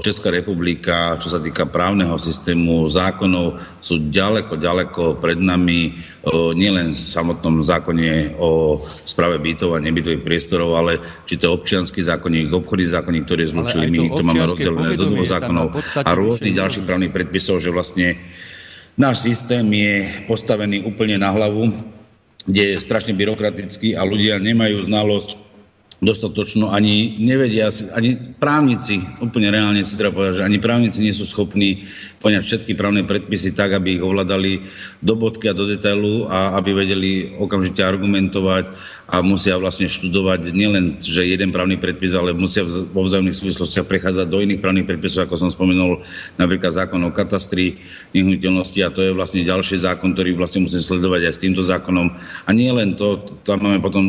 [0.05, 5.97] Česká republika, čo sa týka právneho systému, zákonov, sú ďaleko, ďaleko pred nami,
[6.53, 12.53] nielen v samotnom zákone o správe bytov a nebytových priestorov, ale či to občianský zákonník,
[12.53, 15.73] obchodný zákonník, ktorý zlučili, my to máme rozdelené do dvoch zákonov
[16.05, 18.13] a rôznych ďalších právnych predpisov, že vlastne
[18.93, 21.73] náš systém je postavený úplne na hlavu,
[22.45, 25.46] kde je strašne byrokratický a ľudia nemajú znalosť
[25.97, 31.25] dostatočnú, ani nevedia, ani právnici, úplne reálne si treba povedať, že ani právnici nie sú
[31.25, 31.89] schopní
[32.21, 34.61] poňať všetky právne predpisy tak, aby ich ovládali
[35.01, 38.69] do bodky a do detailu a aby vedeli okamžite argumentovať
[39.07, 44.27] a musia vlastne študovať nielen, že jeden právny predpis, ale musia vo vzájomných súvislostiach prechádzať
[44.27, 46.03] do iných právnych predpisov, ako som spomenul,
[46.35, 47.79] napríklad zákon o katastri
[48.11, 52.19] nehnuteľnosti a to je vlastne ďalší zákon, ktorý vlastne musím sledovať aj s týmto zákonom.
[52.43, 54.03] A nie len to, tam máme potom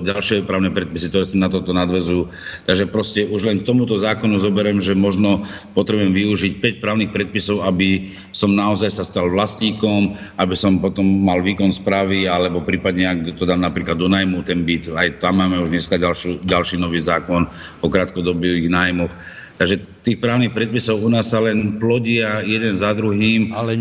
[0.00, 2.32] ďalšie právne predpisy, ktoré sa na toto nadvezujú.
[2.64, 5.44] Takže proste už len k tomuto zákonu zoberiem, že možno
[5.76, 11.44] potrebujem využiť 5 právnych predpisov, aby som naozaj sa stal vlastníkom, aby som potom mal
[11.44, 14.94] výkon správy, alebo prípadne, ak to dám napríklad do najmu, nájmu ten byt.
[14.94, 17.46] Aj tam máme už dneska ďalší, ďalší nový zákon
[17.82, 19.10] o krátkodobých nájmoch.
[19.58, 23.74] Takže tých právnych predpisov u nás sa len plodia jeden za druhým, ale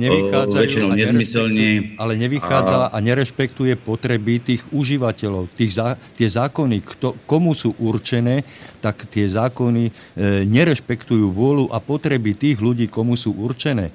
[0.49, 1.93] väčšinou nezmyselne.
[2.01, 2.91] Ale nevychádza a...
[2.91, 5.53] a nerešpektuje potreby tých užívateľov.
[5.53, 8.41] Tých zá, tie zákony, kto, komu sú určené,
[8.82, 9.91] tak tie zákony e,
[10.49, 13.93] nerešpektujú vôľu a potreby tých ľudí, komu sú určené.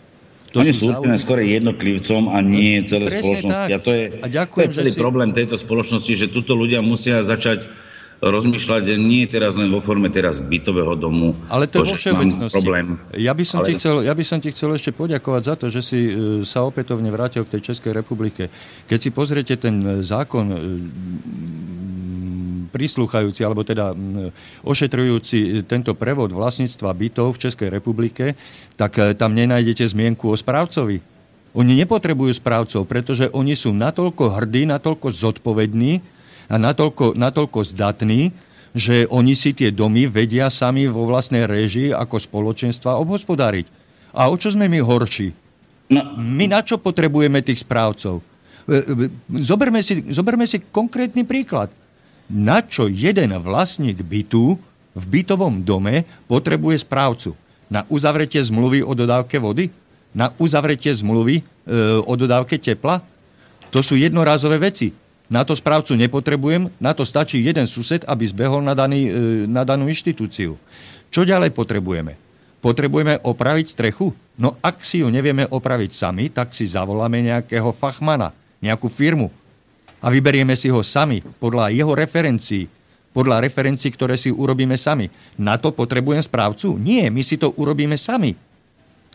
[0.53, 3.73] To Oni sú určené skôr jednotlivcom a nie celé Presne spoločnosti.
[3.73, 3.77] Tak.
[3.77, 4.99] A to je, a ďakujem, to je celý si...
[5.01, 7.73] problém tejto spoločnosti, že tuto ľudia musia začať
[8.23, 11.35] rozmýšľať nie teraz len vo forme teraz bytového domu.
[11.51, 12.55] Ale to je vo všeobecnosti.
[12.55, 13.03] Problém.
[13.19, 13.67] Ja by, som Ale...
[13.67, 16.13] ti chcel, ja by som ti chcel ešte poďakovať za to, že si e,
[16.47, 18.47] sa opätovne vrátil k tej Českej republike.
[18.87, 20.59] Keď si pozriete ten e, zákon e,
[22.73, 23.93] prislúchajúci, alebo teda
[24.65, 28.33] ošetrujúci tento prevod vlastníctva bytov v Českej republike,
[28.81, 31.05] tak e, tam nenájdete zmienku o správcovi.
[31.53, 36.01] Oni nepotrebujú správcov, pretože oni sú natoľko hrdí, natoľko zodpovední
[36.49, 38.33] a natoľko, natoľko zdatní,
[38.73, 43.69] že oni si tie domy vedia sami vo vlastnej režii ako spoločenstva obhospodáriť.
[44.17, 45.37] A o čo sme my horší?
[45.93, 46.17] No.
[46.17, 48.25] My na čo potrebujeme tých správcov?
[48.65, 51.69] E, e, zoberme si, zoberme si konkrétny príklad.
[52.31, 54.61] Na čo jeden vlastník bytu
[54.93, 57.35] v bytovom dome potrebuje správcu?
[57.73, 59.73] Na uzavretie zmluvy o dodávke vody?
[60.13, 61.43] Na uzavretie zmluvy e,
[62.05, 63.01] o dodávke tepla?
[63.73, 64.93] To sú jednorázové veci.
[65.33, 69.11] Na to správcu nepotrebujem, na to stačí jeden sused, aby zbehol na, daný, e,
[69.49, 70.61] na danú inštitúciu.
[71.09, 72.21] Čo ďalej potrebujeme?
[72.61, 74.13] Potrebujeme opraviť strechu?
[74.37, 79.33] No ak si ju nevieme opraviť sami, tak si zavoláme nejakého fachmana nejakú firmu
[80.03, 82.67] a vyberieme si ho sami podľa jeho referencií,
[83.15, 85.07] podľa referencií, ktoré si urobíme sami.
[85.39, 86.75] Na to potrebujem správcu?
[86.81, 88.35] Nie, my si to urobíme sami.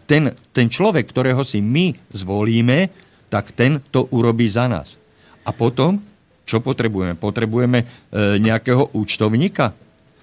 [0.08, 2.88] Ten, ten človek, ktorého si my zvolíme,
[3.28, 4.96] tak ten to urobí za nás.
[5.44, 6.00] A potom,
[6.48, 7.20] čo potrebujeme?
[7.20, 7.86] Potrebujeme e,
[8.40, 9.76] nejakého účtovníka?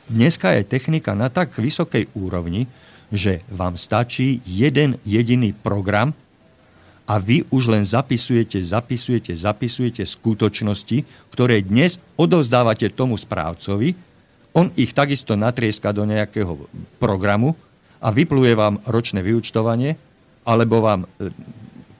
[0.09, 2.65] Dneska je technika na tak vysokej úrovni,
[3.13, 6.17] že vám stačí jeden jediný program,
[7.05, 13.93] a vy už len zapisujete, zapisujete, zapisujete skutočnosti, ktoré dnes odovzdávate tomu správcovi,
[14.55, 17.59] on ich takisto natrieska do nejakého programu
[18.01, 19.99] a vypluje vám ročné vyučtovanie,
[20.47, 21.29] alebo vám, e,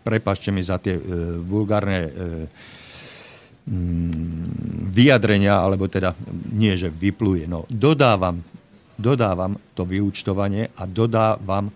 [0.07, 1.03] prepašte mi za tie e,
[1.43, 2.11] vulgárne e,
[3.69, 6.15] mm, vyjadrenia, alebo teda
[6.55, 8.41] nie, že vypluje, no dodávam,
[8.97, 11.69] dodávam to vyučtovanie a dodávam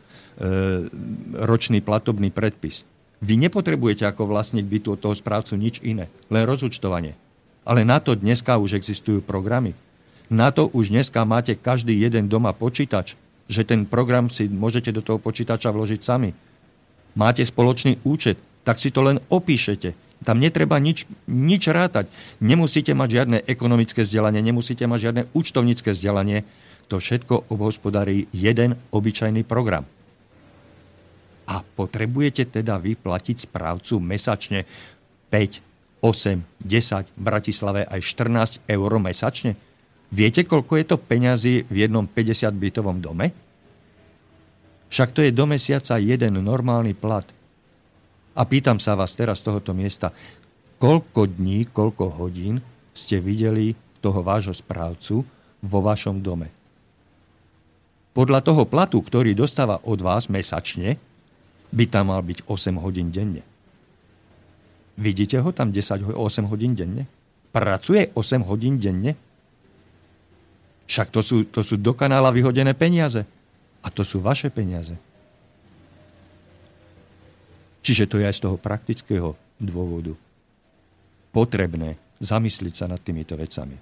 [1.35, 2.87] ročný platobný predpis.
[3.19, 7.19] Vy nepotrebujete ako vlastník bytu od toho správcu nič iné, len rozúčtovanie.
[7.67, 9.75] Ale na to dneska už existujú programy.
[10.31, 13.19] Na to už dneska máte každý jeden doma počítač,
[13.51, 16.31] že ten program si môžete do toho počítača vložiť sami.
[17.19, 19.97] Máte spoločný účet, tak si to len opíšete.
[20.23, 22.11] Tam netreba nič, nič rátať.
[22.39, 26.47] Nemusíte mať žiadne ekonomické vzdelanie, nemusíte mať žiadne účtovnícke vzdelanie.
[26.93, 29.89] To všetko obhospodarí jeden obyčajný program.
[31.49, 34.69] A potrebujete teda vyplatiť správcu mesačne
[35.33, 39.57] 5, 8, 10, v Bratislave aj 14 eur mesačne?
[40.09, 43.33] Viete, koľko je to peňazí v jednom 50-bytovom dome?
[44.89, 47.29] Však to je do mesiaca jeden normálny plat.
[48.33, 50.13] A pýtam sa vás teraz z tohoto miesta,
[50.81, 52.61] koľko dní, koľko hodín
[52.97, 55.27] ste videli toho vášho správcu
[55.61, 56.49] vo vašom dome?
[58.17, 60.97] Podľa toho platu, ktorý dostáva od vás mesačne,
[61.73, 63.45] by tam mal byť 8 hodín denne.
[64.99, 67.07] Vidíte ho tam 10, 8 hodín denne?
[67.55, 69.15] Pracuje 8 hodín denne?
[70.89, 73.23] Však to sú, to sú do kanála vyhodené peniaze.
[73.85, 74.97] A to sú vaše peniaze.
[77.85, 80.13] Čiže to je aj z toho praktického dôvodu
[81.31, 83.79] potrebné zamysliť sa nad týmito vecami.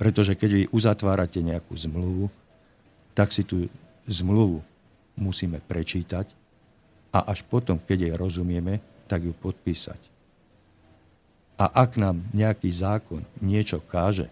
[0.00, 2.26] Pretože keď vy uzatvárate nejakú zmluvu,
[3.14, 3.70] tak si tú
[4.06, 4.62] zmluvu
[5.18, 6.37] musíme prečítať
[7.12, 10.00] a až potom, keď jej rozumieme, tak ju podpísať.
[11.58, 14.30] A ak nám nejaký zákon niečo káže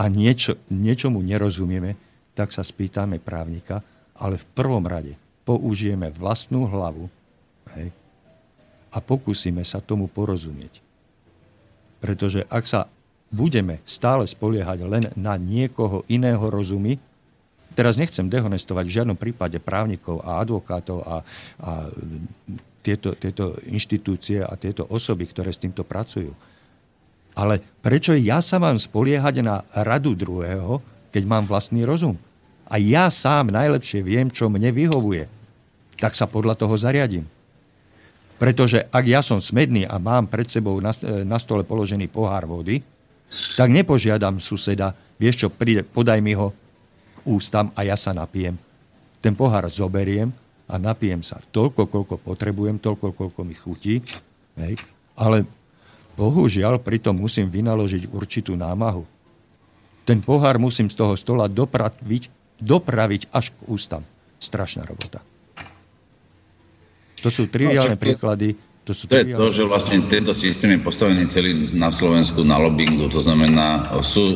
[0.00, 1.98] a niečo, niečomu nerozumieme,
[2.32, 3.84] tak sa spýtame právnika,
[4.16, 7.12] ale v prvom rade použijeme vlastnú hlavu
[7.76, 7.92] hej,
[8.88, 10.80] a pokúsime sa tomu porozumieť.
[12.00, 12.88] Pretože ak sa
[13.28, 16.96] budeme stále spoliehať len na niekoho iného rozumy,
[17.70, 21.16] Teraz nechcem dehonestovať v žiadnom prípade právnikov a advokátov a,
[21.62, 21.70] a
[22.82, 26.34] tieto, tieto inštitúcie a tieto osoby, ktoré s týmto pracujú.
[27.38, 30.82] Ale prečo ja sa mám spoliehať na radu druhého,
[31.14, 32.18] keď mám vlastný rozum?
[32.70, 35.26] A ja sám najlepšie viem, čo mne vyhovuje.
[35.98, 37.26] Tak sa podľa toho zariadím.
[38.40, 40.96] Pretože ak ja som smedný a mám pred sebou na,
[41.36, 42.80] stole položený pohár vody,
[43.54, 46.50] tak nepožiadam suseda, vieš čo, príde, podaj mi ho,
[47.26, 48.56] ústam a ja sa napijem.
[49.20, 50.32] Ten pohár zoberiem
[50.70, 54.00] a napijem sa toľko, koľko potrebujem, toľko, koľko mi chutí.
[54.56, 54.78] Hej.
[55.18, 55.44] Ale
[56.14, 59.04] bohužiaľ pritom musím vynaložiť určitú námahu.
[60.06, 64.02] Ten pohár musím z toho stola dopraviť, dopraviť až k ústam.
[64.40, 65.20] Strašná robota.
[67.20, 68.56] To sú triviálne no, príklady
[68.90, 72.58] to, sú to je to, že vlastne tento systém je postavený celý na Slovensku na
[72.58, 73.06] lobbingu.
[73.06, 74.34] To znamená, sú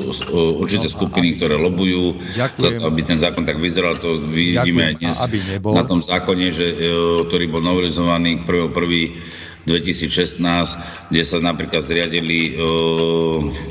[0.62, 2.62] určité skupiny, ktoré lobujú Ďakujem.
[2.62, 3.98] za to, aby ten zákon tak vyzeral.
[3.98, 5.18] To vidíme aj dnes
[5.58, 6.86] na tom zákone, že, e,
[7.26, 9.42] ktorý bol novelizovaný k 1.1.
[9.64, 12.52] 2016, kde sa napríklad zriadili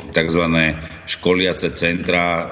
[0.09, 0.41] tzv.
[1.04, 2.47] Školiace centra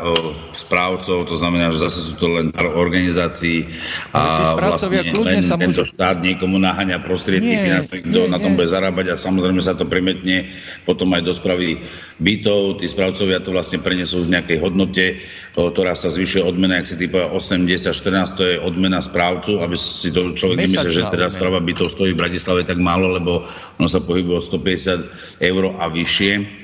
[0.56, 3.68] správcov, to znamená, že zase sú to len organizácií
[4.12, 5.84] a vlastne len tento môžu...
[5.88, 10.52] štát niekomu naháňa prostriedky finančné, kto na tom bude zarábať a samozrejme sa to primetne
[10.84, 11.84] potom aj do spravy
[12.20, 12.84] bytov.
[12.84, 15.06] Tí správcovia to vlastne prenesú v nejakej hodnote,
[15.52, 19.60] ktorá sa zvyšuje odmena, ak si ty povedal 8, 10, 14, to je odmena správcu,
[19.64, 23.48] aby si to človek nemyslel, že teda správa bytov stojí v Bratislave tak málo, lebo
[23.76, 26.61] ono sa pohybuje 150 eur a vyššie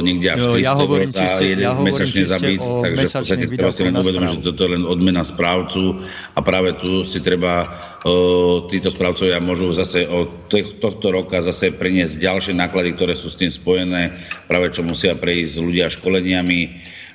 [0.00, 3.72] niekde až 300 ja hovorím, za jeden ja mesačne za byt, takže v podstate treba
[3.72, 6.04] si len uvedomiť, že toto je len odmena správcu
[6.36, 7.72] a práve tu si treba,
[8.04, 13.40] o, títo správcovia môžu zase od tohto roka zase preniesť ďalšie náklady, ktoré sú s
[13.40, 16.60] tým spojené, práve čo musia prejsť ľudia školeniami,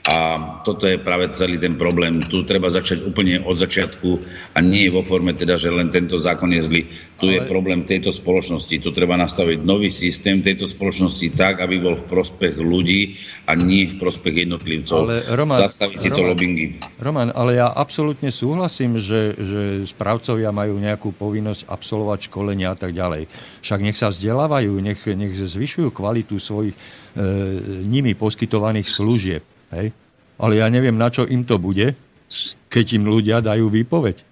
[0.09, 0.17] a
[0.65, 2.17] toto je práve celý ten problém.
[2.17, 4.09] Tu treba začať úplne od začiatku
[4.57, 6.81] a nie vo forme teda, že len tento zákon je zlý.
[7.21, 7.37] Tu Ale...
[7.37, 8.73] je problém tejto spoločnosti.
[8.73, 13.93] Tu treba nastaviť nový systém tejto spoločnosti tak, aby bol v prospech ľudí a nie
[13.93, 14.97] v prospech jednotlivcov.
[14.97, 16.67] Ale Roman, Zastaviť tieto Roman, lobbingy.
[16.97, 22.97] Roman, ale ja absolútne súhlasím, že, že správcovia majú nejakú povinnosť absolvovať školenia a tak
[22.97, 23.29] ďalej.
[23.61, 26.79] Však nech sa vzdelávajú, nech, nech zvyšujú kvalitu svojich e,
[27.85, 29.43] nimi poskytovaných služieb.
[29.73, 29.91] Hej?
[30.39, 31.93] Ale ja neviem, na čo im to bude,
[32.69, 34.28] keď im ľudia dajú výpoveď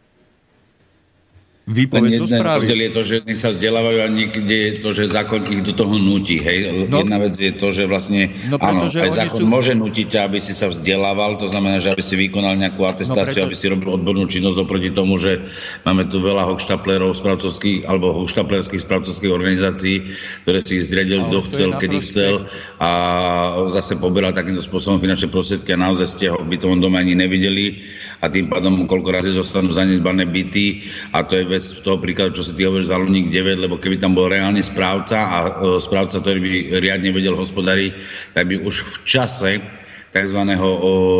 [1.68, 2.64] výpoveď zo správy.
[2.64, 5.76] Rozdiel je to, že nech sa vzdelávajú a niekde je to, že zákon ich do
[5.76, 6.40] toho nutí.
[6.40, 6.88] Hej?
[6.88, 9.46] No, Jedna vec je to, že vlastne no, áno, aj zákon sú...
[9.46, 13.44] môže nutiť aby si sa vzdelával, to znamená, že aby si vykonal nejakú atestáciu, no,
[13.44, 13.48] preto...
[13.52, 15.44] aby si robil odbornú činnosť oproti tomu, že
[15.84, 20.16] máme tu veľa hochštaplerov správcovských alebo hochštaplerských správcovských organizácií,
[20.48, 22.34] ktoré si ich zriadil, kto chcel, kedy chcel
[22.80, 22.90] a
[23.76, 27.84] zase poberal takýmto spôsobom finančné prostriedky a naozaj ste ho v bytovom dome ani nevideli
[28.24, 32.46] a tým pádom koľko razy zostanú zanedbané byty a to je vec toho príkladu, čo
[32.46, 35.52] sa ty hovoríš za Luník 9, lebo keby tam bol reálny správca a e,
[35.82, 37.92] správca, ktorý by riadne vedel hospodáriť,
[38.38, 39.52] tak by už v čase
[40.14, 40.40] tzv.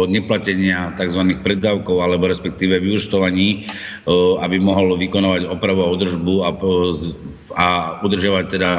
[0.08, 1.22] neplatenia tzv.
[1.42, 4.14] preddavkov alebo respektíve vyučtovaní, e,
[4.46, 6.50] aby mohol vykonovať opravu a udržbu a,
[7.58, 7.68] a
[8.06, 8.72] udržiavať teda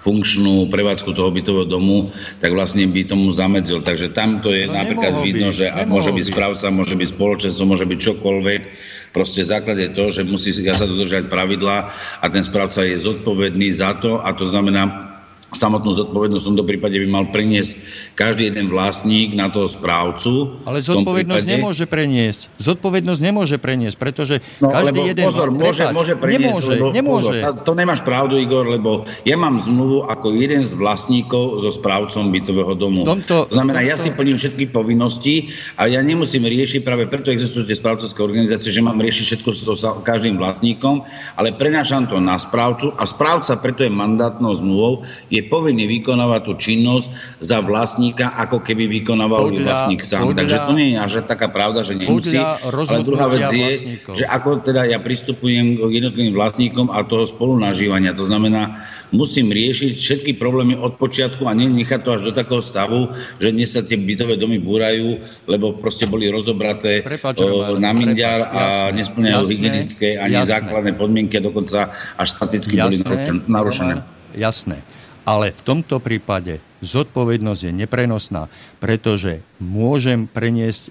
[0.00, 2.08] funkčnú prevádzku toho bytového domu,
[2.40, 3.84] tak vlastne by tomu zamedzil.
[3.84, 7.84] Takže tam to je no, napríklad vidno, že môže byť správca, môže byť spoločenstvo, môže
[7.84, 8.62] byť čokoľvek.
[9.10, 11.90] Proste základ je to, že musí sa dodržať pravidla
[12.22, 15.09] a ten správca je zodpovedný za to a to znamená,
[15.50, 17.74] samotnú zodpovednosť v tomto prípade by mal preniesť
[18.14, 20.62] každý jeden vlastník na toho správcu.
[20.62, 21.56] Ale zodpovednosť prípade...
[21.58, 22.40] nemôže preniesť.
[22.62, 25.24] Zodpovednosť nemôže preniesť, pretože no, každý lebo, jeden...
[25.26, 27.34] Pozor, môže, môže preniesť, nemôže, lebo, nemôže.
[27.42, 32.30] Pozor, to nemáš pravdu, Igor, lebo ja mám zmluvu ako jeden z vlastníkov so správcom
[32.30, 33.02] bytového domu.
[33.02, 33.90] Tomto, to znamená, tomto...
[33.90, 38.70] ja si plním všetky povinnosti a ja nemusím riešiť, práve preto existujú tie správcovské organizácie,
[38.70, 39.74] že mám riešiť všetko so
[40.06, 41.02] každým vlastníkom,
[41.34, 46.40] ale prenášam to na správcu a správca preto je mandátnou zmluvou, je je povinný vykonávať
[46.44, 47.08] tú činnosť
[47.40, 50.28] za vlastníka, ako keby vykonával podľa, vlastník sám.
[50.28, 52.36] Podľa, Takže to nie je až taká pravda, že nemusí.
[52.36, 54.12] Ale druhá vec je, vlastníkov.
[54.20, 58.12] že ako teda ja pristupujem k jednotlivým vlastníkom a toho spolunažívania.
[58.12, 58.76] To znamená,
[59.10, 63.10] musím riešiť všetky problémy od počiatku a nenechať to až do takého stavu,
[63.42, 65.18] že dnes sa tie bytové domy búrajú,
[65.50, 67.02] lebo proste boli rozobraté
[67.40, 68.62] o, na mindiar a
[68.94, 70.52] nesplňajú hygienické ani jasné.
[70.54, 73.94] základné podmienky, dokonca až staticky jasné, boli narušené.
[74.34, 74.99] Jasné.
[75.30, 78.50] Ale v tomto prípade zodpovednosť je neprenosná,
[78.82, 80.90] pretože môžem preniesť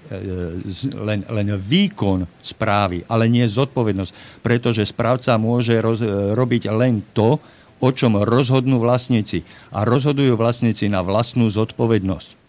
[0.96, 7.36] len, len výkon správy, ale nie zodpovednosť, pretože správca môže roz, e, robiť len to,
[7.84, 9.44] o čom rozhodnú vlastníci.
[9.76, 12.39] A rozhodujú vlastníci na vlastnú zodpovednosť.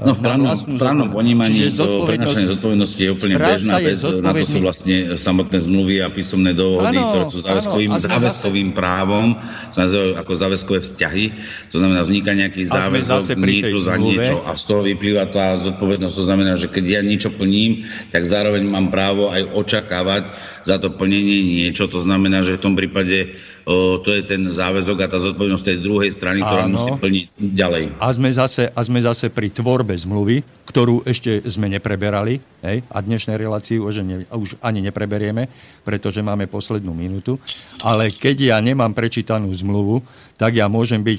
[0.00, 4.00] No v právnom, v právnom ponímaní to prenašanie zodpovednosti je úplne bežná vec.
[4.24, 8.78] Na to sú vlastne samotné zmluvy a písomné dohody, ano, ktoré sú záväzkovým, záväzkovým zase...
[8.80, 9.28] právom,
[9.68, 11.24] sa nazývajú ako záväzkové vzťahy.
[11.68, 16.14] To znamená, vzniká nejaký záväzok niečo za niečo a z toho vyplýva tá zodpovednosť.
[16.16, 20.24] To znamená, že keď ja niečo plním, tak zároveň mám právo aj očakávať
[20.62, 21.90] za to plnenie niečo.
[21.90, 23.34] To znamená, že v tom prípade
[23.66, 26.78] o, to je ten záväzok a tá zodpovednosť tej druhej strany, ktorá Áno.
[26.78, 27.82] musí plniť ďalej.
[27.98, 32.98] A sme, zase, a sme zase pri tvorbe zmluvy, ktorú ešte sme nepreberali hej, a
[33.02, 35.50] dnešnej relácii už, ne, už ani nepreberieme,
[35.82, 37.36] pretože máme poslednú minútu.
[37.82, 40.00] Ale keď ja nemám prečítanú zmluvu,
[40.38, 41.18] tak ja môžem byť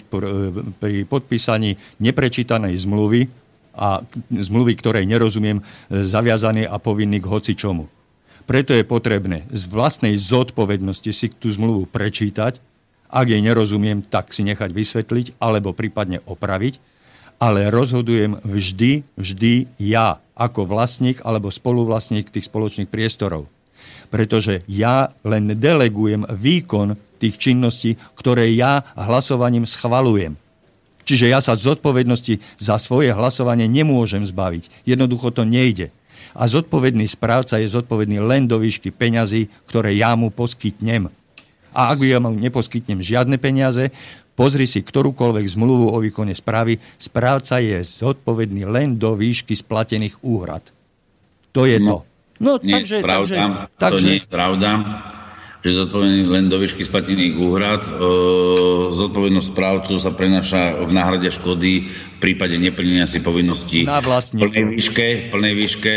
[0.79, 3.27] pri podpísaní neprečítanej zmluvy
[3.73, 7.89] a zmluvy, ktorej nerozumiem, zaviazaný a povinný k hoci čomu.
[8.43, 12.59] Preto je potrebné z vlastnej zodpovednosti si tú zmluvu prečítať,
[13.13, 16.81] ak jej nerozumiem, tak si nechať vysvetliť alebo prípadne opraviť,
[17.37, 23.45] ale rozhodujem vždy, vždy ja ako vlastník alebo spoluvlastník tých spoločných priestorov.
[24.09, 30.35] Pretože ja len delegujem výkon tých činností, ktoré ja hlasovaním schvalujem.
[31.03, 34.87] Čiže ja sa zodpovednosti za svoje hlasovanie nemôžem zbaviť.
[34.87, 35.91] Jednoducho to nejde.
[36.33, 41.09] A zodpovedný správca je zodpovedný len do výšky peňazí, ktoré ja mu poskytnem.
[41.73, 43.89] A ak ja mu neposkytnem žiadne peniaze,
[44.37, 50.65] pozri si ktorúkoľvek zmluvu o výkone správy, správca je zodpovedný len do výšky splatených úhrad.
[51.53, 51.97] To je no, to.
[52.41, 54.69] No, nie takže, pravda, takže, takže, to nie je pravda
[55.63, 57.87] že zodpovedný len do výšky splatených úhrad.
[57.87, 57.91] E,
[58.91, 65.07] zodpovednosť správcu sa prenáša v náhrade škody v prípade neplnenia si povinností v plnej výške,
[65.31, 65.95] plnej výške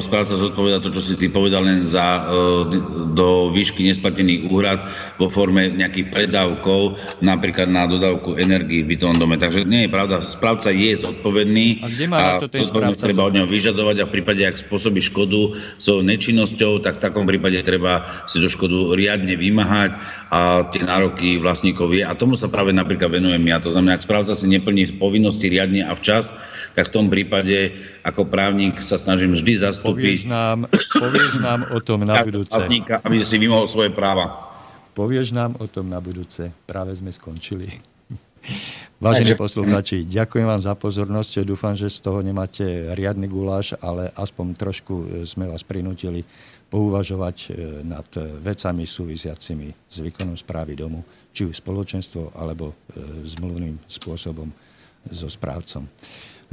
[0.00, 2.80] správca zodpoveda to, čo si ty povedal, len za, e,
[3.12, 4.88] do výšky nesplatených úhrad
[5.20, 9.36] vo forme nejakých predávkov, napríklad na dodávku energii v bytovom dome.
[9.36, 12.64] Takže nie je pravda, správca je zodpovedný a, kde má a to ten
[12.96, 17.28] treba od neho vyžadovať a v prípade, ak spôsobí škodu svojou nečinnosťou, tak v takom
[17.28, 19.90] prípade treba si tú škodu riadne vymáhať
[20.32, 22.02] a tie nároky vlastníkov je.
[22.02, 23.60] A tomu sa práve napríklad venujem ja.
[23.60, 26.32] To znamená, ak správca si neplní povinnosti riadne a včas,
[26.74, 30.26] tak v tom prípade ako právnik sa snažím vždy zastúpiť.
[30.26, 32.58] Povieš nám, povieš nám o tom na budúce.
[33.00, 34.52] Aby si vymohol svoje práva.
[34.94, 36.50] Povieš nám o tom na budúce.
[36.66, 37.70] Práve sme skončili.
[39.04, 41.42] Vážení poslucháči, ďakujem vám za pozornosť.
[41.42, 42.62] Dúfam, že z toho nemáte
[42.94, 46.22] riadny guláš, ale aspoň trošku e, sme vás prinútili
[46.70, 47.48] pouvažovať e,
[47.82, 48.06] nad
[48.38, 51.02] vecami súvisiacimi s výkonom správy domu,
[51.34, 52.74] či už spoločenstvo, alebo e,
[53.34, 54.48] zmluvným spôsobom
[55.10, 55.84] so správcom.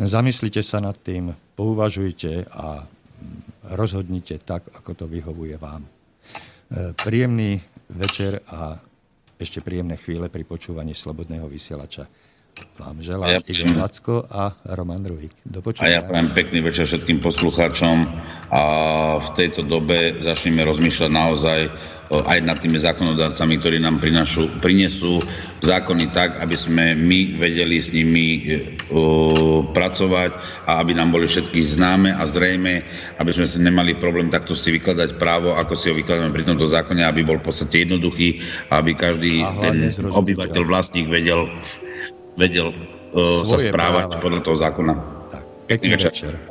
[0.01, 2.89] Zamyslite sa nad tým, pouvažujte a
[3.77, 5.85] rozhodnite tak, ako to vyhovuje vám.
[5.85, 5.89] E,
[6.97, 8.81] príjemný večer a
[9.37, 12.09] ešte príjemné chvíle pri počúvaní Slobodného vysielača.
[12.81, 15.37] Vám želám ja Igor Lacko a Roman Ruhik.
[15.45, 17.97] Do A ja prajem pekný večer všetkým poslucháčom
[18.51, 18.61] a
[19.21, 21.59] v tejto dobe začneme rozmýšľať naozaj
[22.12, 25.24] aj nad tými zákonodácami, ktorí nám prinášu, prinesú
[25.64, 28.43] zákony tak, aby sme my vedeli s nimi
[28.91, 30.32] uh, pracovať
[30.68, 32.84] a aby nám boli všetky známe a zrejme,
[33.16, 36.68] aby sme si nemali problém takto si vykladať právo, ako si ho vykladáme pri tomto
[36.68, 41.47] zákone, aby bol v podstate jednoduchý a aby každý ten obyvateľ, vlastník vedel,
[42.36, 42.76] vedel
[43.16, 44.24] uh, sa správať práva.
[44.24, 44.93] podľa toho zákona.
[45.32, 46.12] Tak, pekný večer.
[46.12, 46.50] večer.